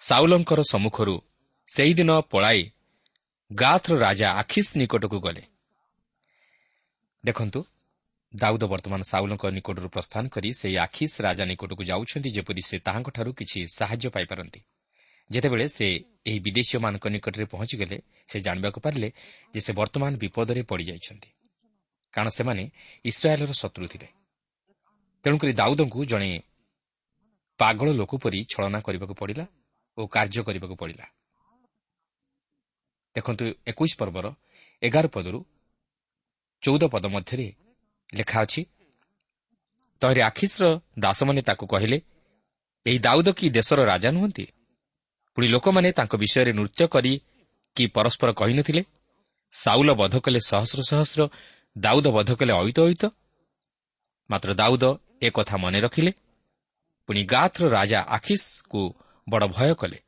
ସାଉଲଙ୍କର 0.00 0.60
ସମ୍ମୁଖରୁ 0.72 1.16
ସେହିଦିନ 1.68 2.10
ପଳାଇ 2.32 2.62
ଗାଥର 3.50 3.92
ରାଜା 3.98 4.28
ଆଖିସ୍ 4.32 4.70
ନିକଟକୁ 4.76 5.18
ଗଲେ। 5.20 5.42
ଦେଖନ୍ତୁ 7.24 7.60
ଦାଉଦ 8.34 8.62
ବର୍ତ୍ତମାନ 8.72 9.00
ସାଉଲଙ୍କ 9.02 9.44
ନିକଟରୁ 9.56 9.88
ପ୍ରସ୍ଥାନ 9.88 10.24
କରି 10.34 10.48
ସେହି 10.60 10.76
ଆଖିସ୍ 10.86 11.16
ରାଜା 11.26 11.44
ନିକଟକୁ 11.50 11.82
ଯାଉଛନ୍ତି 11.90 12.30
ଯେପରି 12.36 12.62
ସେ 12.68 12.76
ତାହାଙ୍କଠାରୁ 12.86 13.30
କିଛି 13.38 13.58
ସାହାଯ୍ୟ 13.78 14.08
ପାଇପାରନ୍ତି। 14.16 14.60
ଯେତେବେଳେ 15.30 15.66
ସେ 15.76 15.86
ଏହି 16.28 16.38
ବିଦେଶୀୟମାନଙ୍କ 16.46 17.06
ନିକଟରେ 17.14 17.44
ପହଞ୍ଚିଗଲେ 17.52 17.96
ସେ 18.30 18.36
ଜାଣିବାକୁ 18.46 18.78
ପାରିଲେ 18.84 19.08
ଯେ 19.54 19.60
ସେ 19.66 19.72
ବର୍ତ୍ତମାନ 19.80 20.12
ବିପଦରେ 20.22 20.62
ପଡ଼ିଯାଇଛନ୍ତି 20.70 21.30
କାରଣ 22.14 22.28
ସେମାନେ 22.38 22.64
ଇସ୍ରାଏଲ୍ର 23.04 23.52
ଶତ୍ରୁ 23.62 23.86
ଥିଲେ। 23.92 24.08
ତେଣୁକରି 25.24 25.52
ଦାଉଦଙ୍କୁ 25.60 26.00
ଜଣେ 26.12 26.30
ପାଗଳ 27.60 27.88
ଲୋକ 28.00 28.12
ପରି 28.22 28.38
ଛଳନା 28.52 28.78
କରିବାକୁ 28.86 29.14
ପଡ଼ିଲା 29.20 29.44
ଓ 29.98 30.02
କାର୍ଯ୍ୟ 30.14 30.40
କରିବାକୁ 30.46 30.74
ପଡ଼ିଲା। 30.82 31.06
ଦେଖନ୍ତୁ 33.16 33.44
ଏକୋଇଶ 33.70 33.92
ପର୍ବର 34.00 34.26
ଏଗାର 34.82 35.06
ପଦରୁ 35.14 35.38
ଚଉଦ 36.62 36.82
ପଦ 36.94 37.04
ମଧ୍ୟରେ 37.14 37.46
ଲେଖା 38.14 38.40
ଅଛି। 38.40 38.62
ତହିଁରେ 40.00 40.22
ଆଖିସ୍ର 40.22 40.80
ଦାସମାନେ 40.98 41.42
ତାକୁ 41.42 41.66
କହିଲେ 41.66 41.98
ଏହି 42.86 42.98
ଦାଉଦ 42.98 43.28
କି 43.32 43.50
ଦେଶର 43.50 43.84
ରାଜା 43.84 44.10
ନୁହନ୍ତି? 44.10 44.46
ପୁଣି 45.36 45.48
ଲୋକମାନେ 45.48 45.92
ତାଙ୍କ 45.92 46.16
ବିଷୟରେ 46.16 46.52
ନୃତ୍ୟ 46.52 46.88
କରି 46.88 47.12
କି 47.76 47.86
ପରସ୍ପର 47.86 48.32
କହିନଥିଲେ? 48.32 48.84
ସାଉଲ 49.52 49.94
ବଧ 49.94 50.14
କଲେ 50.18 50.40
ସହସ୍ର 50.46 50.80
ସହସ୍ର 50.82 51.28
ଦାଉଦ 51.78 52.06
ବଧ 52.06 52.30
କଲେ 52.34 52.52
ଅଇତ 52.52 52.80
ଅଇତ 52.80 53.04
ମାତ୍ର 54.30 54.54
ଦାଉଦ 54.54 54.84
ଏକଥା 55.22 55.56
ମନେ 55.56 55.80
ରଖିଲେ। 55.80 56.12
ପୁଣି 57.06 57.24
ଗାଥର 57.24 57.68
ରାଜା 57.68 58.00
ଆଖିସ୍କୁ 58.00 58.82
ବଡ଼ 59.28 59.46
ଭୟ 59.46 59.74
କଲେ। 59.74 59.98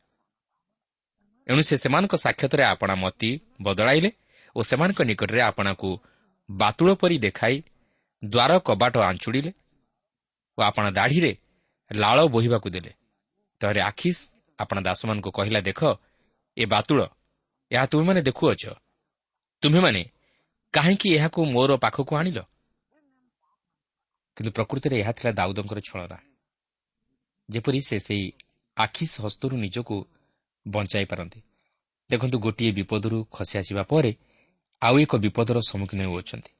ଏଣୁ 1.47 1.63
ସେ 1.63 1.77
ସେମାନଙ୍କ 1.77 2.15
ସାକ୍ଷାତରେ 2.15 2.63
ଆପଣା 2.65 2.95
ମତି 2.95 3.31
ବଦଳାଇଲେ 3.63 4.11
ଓ 4.57 4.63
ସେମାନଙ୍କ 4.63 5.01
ନିକଟରେ 5.03 5.43
ଆପଣାକୁ 5.43 5.99
ବାତୁଳ 6.51 6.95
ପରି 6.95 7.19
ଦେଖାଇ 7.19 7.63
ଦ୍ୱାର 8.25 8.59
କବାଟ 8.59 8.97
ଆଞ୍ଚୁଡ଼ିଲେ 8.99 9.53
ଓ 10.59 10.63
ଆପଣା 10.63 10.91
ଦାଢ଼ିରେ 10.91 11.39
ଲାଳ 11.93 12.19
ବୋହିବାକୁ 12.27 12.71
ଦେଲେ। 12.71 12.93
ତହରେ 13.61 13.81
ଆଖିସ୍ 13.81 14.35
ଆପଣା 14.59 14.81
ଦାସମାନଙ୍କୁ 14.81 15.31
କହିଲା 15.31 15.61
ଦେଖ 15.61 15.81
ଏ 16.57 16.65
ବାତୁଳ 16.67 17.01
ଏହା 17.71 17.87
ତୁମେମାନେ 17.87 18.23
ଦେଖୁଅଛ। 18.23 18.63
ତୁମ୍ଭେମାନେ 19.63 20.03
କାହିଁକି 20.73 21.09
ଏହାକୁ 21.15 21.41
ମୋର 21.45 21.77
ପାଖକୁ 21.77 22.13
ଆଣିଲ? 22.17 22.39
କିନ୍ତୁ 24.37 24.51
ପ୍ରକୃତିରେ 24.53 24.97
ଏହା 25.01 25.13
ଥିଲା 25.13 25.33
ଦାଉଦଙ୍କର 25.33 25.79
ଛଳନା। 25.79 26.19
ଯେପରି 27.51 27.81
ସେ 27.81 27.97
ସେହି 27.99 28.33
ଆଖିସ୍ 28.77 29.21
ହସ୍ତରୁ 29.21 29.57
ନିଜକୁ 29.57 29.97
ବଞ୍ଚାଇ 30.69 31.05
ପାରନ୍ତି। 31.05 31.41
ଦେଖନ୍ତୁ 32.11 32.39
ଗୋଟିଏ 32.39 32.73
ବିପଦରୁ 32.73 33.19
ଖସି 33.25 33.59
ଆସିବା 33.59 33.83
ପରେ 33.83 34.15
ଆଉ 34.83 34.99
ଏକ 34.99 35.17
ବିପଦର 35.17 35.59
ସମ୍ମୁଖୀନ 35.61 36.01
ହେଉଅଛନ୍ତି। 36.01 36.51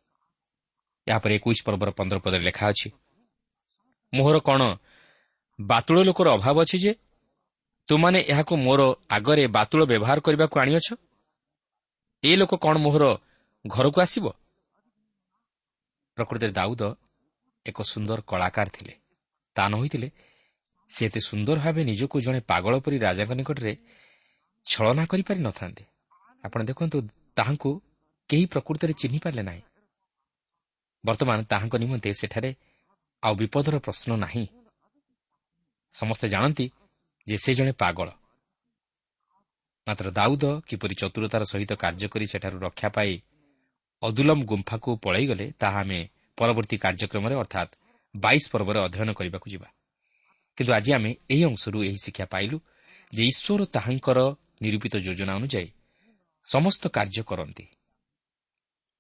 ଏହାପରେ 1.09 1.33
ଏକୋଇଶ 1.39 1.59
ପର୍ବର 1.67 1.89
ପନ୍ଦର 1.99 2.19
ପଦରେ 2.25 2.43
ଲେଖା 2.49 2.65
ଅଛି 2.73 2.89
ମୋହର 4.13 4.37
କ'ଣ 4.49 4.63
ବାତୁଳ 5.59 5.99
ଲୋକର 6.09 6.29
ଅଭାବ 6.39 6.57
ଅଛି 6.65 6.79
ଯେ 6.85 6.93
ତୁମାନେ 7.89 8.19
ଏହାକୁ 8.33 8.55
ମୋର 8.67 8.81
ଆଗରେ 9.17 9.45
ବାତୁଳ 9.57 9.83
ବ୍ୟବହାର 9.91 10.19
କରିବାକୁ 10.27 10.57
ଆଣିଅଛ? 10.63 10.89
ଏ 12.23 12.33
ଲୋକ 12.41 12.53
କ'ଣ 12.65 12.75
ମୋହର 12.85 13.05
ଘରକୁ 13.65 13.99
ଆସିବ? 14.05 14.27
ପ୍ରକୃତିରେ 16.17 16.53
ଦାଉଦ 16.53 16.83
ଏକ 17.67 17.79
ସୁନ୍ଦର 17.93 18.19
କଳାକାର 18.31 18.69
ଥିଲେ। 18.77 18.95
ତା 19.57 19.63
ନ 19.71 19.73
ହୋଇଥିଲେ 19.81 20.09
ସେ 20.91 21.01
ଏତେ 21.09 21.21
ସୁନ୍ଦର 21.21 21.57
ଭାବେ 21.65 21.81
ନିଜକୁ 21.91 22.17
ଜଣେ 22.27 22.41
ପାଗଳ 22.51 22.75
ପରି 22.85 22.97
ରାଜାଙ୍କ 23.07 23.33
ନିକଟରେ 23.41 23.73
ଛଳନା 24.67 25.05
କରିପାରି 25.11 25.41
ନଥାନ୍ତେ 25.49 25.85
ଆପଣ 26.45 26.61
ଦେଖନ୍ତୁ 26.71 26.99
ତାହାଙ୍କୁ 27.37 27.71
କେହି 28.31 28.45
ପ୍ରକୃତରେ 28.53 28.93
ଚିହ୍ନି 29.01 29.19
ପାରିଲେ 29.25 29.43
ନାହିଁ। 29.49 29.63
ବର୍ତ୍ତମାନ 31.05 31.39
ତାହାଙ୍କ 31.43 31.75
ନିମନ୍ତେ 31.77 32.11
ସେଠାରେ 32.13 32.51
ଆଉ 33.23 33.35
ବିପଦର 33.35 33.79
ପ୍ରଶ୍ନ 33.79 34.11
ନାହିଁ। 34.17 34.45
ସମସ୍ତେ 35.95 36.27
ଜାଣନ୍ତି 36.29 36.67
ଯେ 37.27 37.37
ସେ 37.39 37.55
ଜଣେ 37.55 37.73
ପାଗଳ। 37.73 38.09
ମାତ୍ର 39.87 40.07
ଦାଉଦ 40.11 40.45
କିପରି 40.69 40.95
ଚତୁରତାର 40.95 41.43
ସହିତ 41.45 41.73
କାର୍ଯ୍ୟ 41.75 42.07
କରି 42.09 42.27
ସେଠାରୁ 42.27 42.57
ରକ୍ଷା 42.59 42.89
ପାଇ 42.89 43.13
ଅଦୁଲମ 44.03 44.41
ଗୁମ୍ଫାକୁ 44.45 44.91
ପଳାଇଗଲେ 45.05 45.47
ତାହା 45.59 45.81
ଆମେ 45.81 46.01
ପରବର୍ତ୍ତୀ 46.39 46.77
କାର୍ଯ୍ୟକ୍ରମରେ 46.79 47.35
ଅର୍ଥାତ୍ 47.35 47.73
ବାଇଶ 48.15 48.45
ପର୍ବରେ 48.53 48.79
ଅଧ୍ୟୟନ 48.81 49.11
କରିବାକୁ 49.13 49.47
ଯିବା। 49.51 49.69
କିନ୍ତୁ 50.59 50.73
ଆଜି 50.73 50.91
ଆମେ 50.95 51.11
ଏହି 51.31 51.45
ଅଂଶରୁ 51.45 51.79
ଏହି 51.85 51.99
ଶିକ୍ଷା 52.05 52.27
ପାଇଲୁ 52.27 52.57
ଯେ 53.13 53.23
ଈଶ୍ୱର 53.31 53.61
ତାହାଙ୍କର 53.75 54.19
ନିରୂପିତ 54.63 54.95
ଯୋଜନା 55.07 55.33
ଅନୁଯାୟୀ 55.39 55.69
ସମସ୍ତ 56.47 56.83
କାର୍ଯ୍ୟ 56.89 57.23
କରନ୍ତି। 57.23 57.65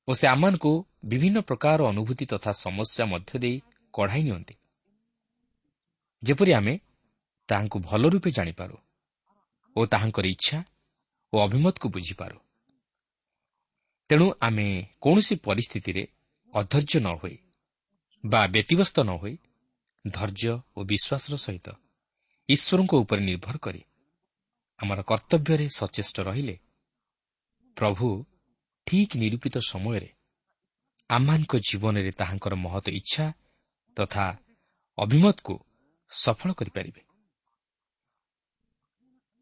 ଓ 0.09 0.15
ସେ 0.15 0.27
ଆମମାନଙ୍କୁ 0.29 0.73
ବିଭିନ୍ନ 1.05 1.39
ପ୍ରକାର 1.41 1.79
ଅନୁଭୂତି 1.93 2.25
ତଥା 2.27 2.53
ସମସ୍ୟା 2.65 3.05
ମଧ୍ୟ 3.05 3.39
ଦେଇ 3.39 3.57
କଢ଼ାଇ 3.95 4.23
ନିଅନ୍ତି। 4.23 4.55
ଯେପରି 6.23 6.53
ଆମେ 6.53 6.75
ତାହାଙ୍କୁ 7.49 7.79
ଭଲ 7.81 8.03
ରୂପେ 8.09 8.31
ଜାଣିପାରୁ 8.31 8.77
ଓ 9.77 9.81
ତାହାଙ୍କର 9.87 10.27
ଇଚ୍ଛା 10.27 10.59
ଓ 11.33 11.37
ଅଭିମତକୁ 11.47 11.87
ବୁଝିପାରୁ। 11.89 12.39
ତେଣୁ 14.11 14.27
ଆମେ 14.41 14.67
କୌଣସି 15.01 15.35
ପରିସ୍ଥିତିରେ 15.47 16.03
ଅଧୈର୍ଯ୍ୟ 16.55 17.01
ନ 17.01 17.09
ହୋଇ 17.21 17.37
ବା 18.25 18.41
ବ୍ୟତିବ୍ୟସ୍ତ 18.47 18.97
ନ 19.01 19.11
ହୋଇ 19.21 19.35
ଧୈର୍ଯ୍ୟ 20.05 20.53
ଓ 20.77 20.79
ବିଶ୍ୱାସର 20.85 21.35
ସହିତ 21.37 21.67
ଈଶ୍ୱରଙ୍କ 22.49 22.93
ଉପରେ 22.95 23.23
ନିର୍ଭର 23.25 23.57
କରି 23.59 23.83
ଆମର 24.81 25.01
କର୍ତ୍ତବ୍ୟରେ 25.03 25.67
ସଚେଷ୍ଟ 25.79 26.17
ରହିଲେ 26.21 26.57
ପ୍ରଭୁ 27.77 28.09
ଠିକ୍ 28.89 29.15
ନିରୂପିତ 29.17 29.57
ସମୟରେ 29.71 30.09
ଆମମାନଙ୍କ 31.11 31.53
ଜୀବନରେ 31.69 32.13
ତାହାଙ୍କର 32.21 32.55
ମହତ 32.65 32.87
ଇଚ୍ଛା 33.01 33.25
ତଥା 33.97 34.25
ଅଭିମତକୁ 34.99 35.55
ସଫଳ 36.13 36.51
କରିପାରିବେ। 36.59 37.03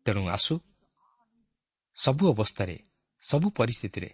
ତେଣୁ 0.07 0.23
ଆସୁ 0.29 0.55
ସବୁ 1.97 2.25
ଅବସ୍ଥାରେ 2.35 2.77
ସବୁ 3.23 3.47
ପରିସ୍ଥିତିରେ 3.59 4.11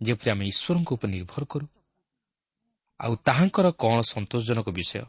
ଯେପରି 0.00 0.28
ଆମେ 0.32 0.44
ଈଶ୍ୱରଙ୍କ 0.52 0.90
ଉପରେ 0.96 1.10
ନିର୍ଭର 1.12 1.42
କରୁ 1.52 1.66
ଆଉ 3.00 3.12
ତାହାଙ୍କର 3.26 3.66
କ'ଣ 3.82 3.96
ସନ୍ତୋଷଜନକ 4.12 4.68
ବିଷୟ 4.78 5.04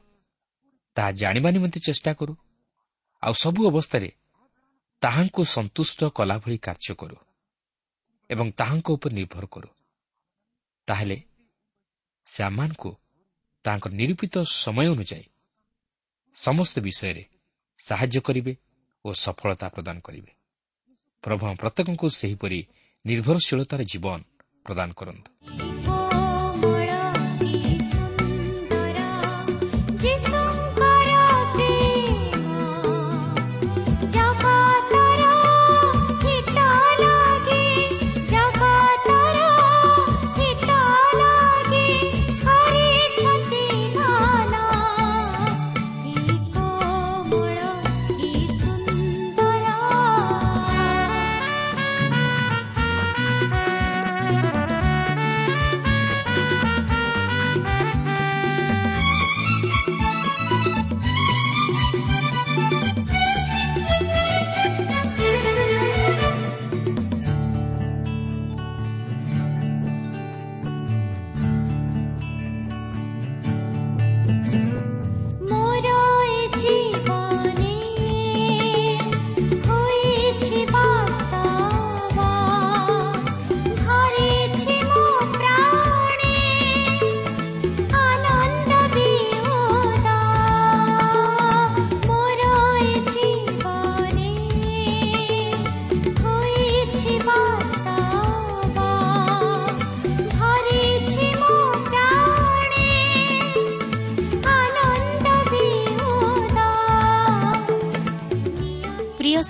ତାହା 0.96 1.12
ଜାଣିବା 1.12 1.50
ନିମନ୍ତେ 1.56 1.80
ଚେଷ୍ଟା 1.88 2.12
କରୁ 2.20 2.34
ଆଉ 3.24 3.34
ସବୁ 3.44 3.62
ଅବସ୍ଥାରେ 3.72 4.10
ତାହାଙ୍କୁ 5.02 5.42
ସନ୍ତୁଷ୍ଟ 5.56 6.00
କଲାଭଳି 6.18 6.58
କାର୍ଯ୍ୟ 6.58 6.94
କରୁ। 7.02 7.18
ଏବଂ 8.32 8.52
ତାହାଙ୍କ 8.52 8.88
ଉପରେ 8.92 9.14
ନିର୍ଭର 9.16 9.46
କରୁ। 9.46 9.70
ତାହେଲେ 10.88 11.18
ସେ 12.26 12.44
ଆମମାନଙ୍କୁ 12.44 12.92
ତାହାଙ୍କ 13.66 13.88
ନିରୂପିତ 13.88 14.36
ସମୟ 14.44 14.88
ଅନୁଯାୟୀ 14.88 15.28
ସମସ୍ତ 16.36 16.76
ବିଷୟରେ 16.80 17.24
ସାହାଯ୍ୟ 17.80 18.20
କରିବେ 18.22 18.54
ଓ 19.06 19.10
ସଫଳତା 19.14 19.68
ପ୍ରଦାନ 19.68 20.00
କରିବେ। 20.00 20.32
ପ୍ରଭୁ 21.24 21.44
ପ୍ରତ୍ୟେକଙ୍କୁ 21.56 22.08
ସେହିପରି 22.10 22.60
ନିର୍ଭରଶୀଳତାର 23.06 23.82
ଜୀବନ 23.84 24.20
ପ୍ରଦାନ 24.66 24.90
କରନ୍ତୁ। 24.92 25.30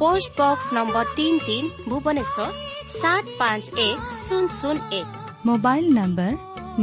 ପୋଷ୍ଟ 0.00 0.30
ବକ୍ସ 0.40 0.66
ନମ୍ବର 0.76 1.06
ତିନି 1.16 1.38
ତିନି 1.46 1.68
ଭୁବନେଶ୍ୱର 1.90 2.46
ସାତ 2.92 3.24
ପାଞ୍ଚ 3.40 3.64
ଏକ 3.86 3.98
ଶୂନ 4.16 4.44
ଶୂନ 4.58 4.76
ଏକ 4.98 5.08
mobile 5.46 5.84
number 5.98 6.32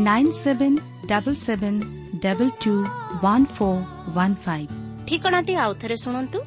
nine 0.07 0.33
seven 0.41 0.77
double 1.11 1.39
seven 1.45 1.79
double 2.23 2.53
two 2.63 2.73
one 3.23 3.47
four 3.55 3.81
one 4.15 4.35
five 4.45 4.71
ଠିକଣାଟି 5.07 5.53
ଆଉଥରେ 5.63 5.95
ଶୁଣନ୍ତୁ 6.03 6.39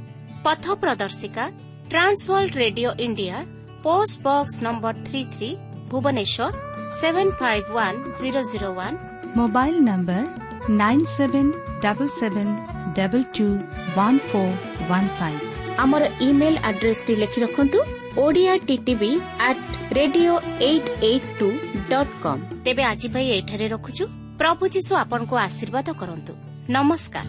ପଥ 0.44 0.64
ପ୍ରଦର୍ଶିକା 0.82 1.44
Trans World 1.90 2.54
Radio 2.62 2.90
India 3.06 3.36
post 3.84 4.16
box 4.26 4.54
number 4.66 4.94
three 5.06 5.20
three 5.34 5.50
Bhubaneswar 5.90 6.48
seven 6.98 7.32
five 7.40 7.66
one 7.76 7.98
zero 8.20 8.40
zero 8.50 8.68
one 8.78 8.96
mobile 9.36 9.76
number 9.88 10.22
nine 10.80 11.06
seven 11.12 11.50
double 11.84 12.12
seven 12.16 12.52
double 12.96 13.26
two 13.36 13.46
one 13.96 14.20
four 14.28 14.54
one 14.90 15.10
five 15.18 15.42
ଆମର 15.83 16.03
email 16.21 16.55
ଆଡ୍ରେସଟି 16.69 17.13
ଲେଖି 17.21 17.39
ରଖନ୍ତୁ 17.43 17.79
Odia 18.17 18.53
TV 18.67 19.11
at 19.47 19.63
radio 19.93 20.33
eight 20.69 20.89
eight 21.03 21.29
two 21.39 21.47
dot 21.89 22.13
com 22.23 22.45
ତେବେ 22.65 22.83
ଆଜି 22.91 23.07
ପାଇଁ 23.13 23.27
ଏଠାରେ 23.38 23.67
ରଖୁଛୁ 23.67 24.03
ପ୍ରଭୁ 24.39 24.63
ଯୀଶୁ 24.75 24.91
ଆପଣଙ୍କୁ 25.03 25.35
ଆଶୀର୍ବାଦ 25.38 25.88
କରନ୍ତୁ 26.01 26.33
ନମସ୍କାର 26.69 27.27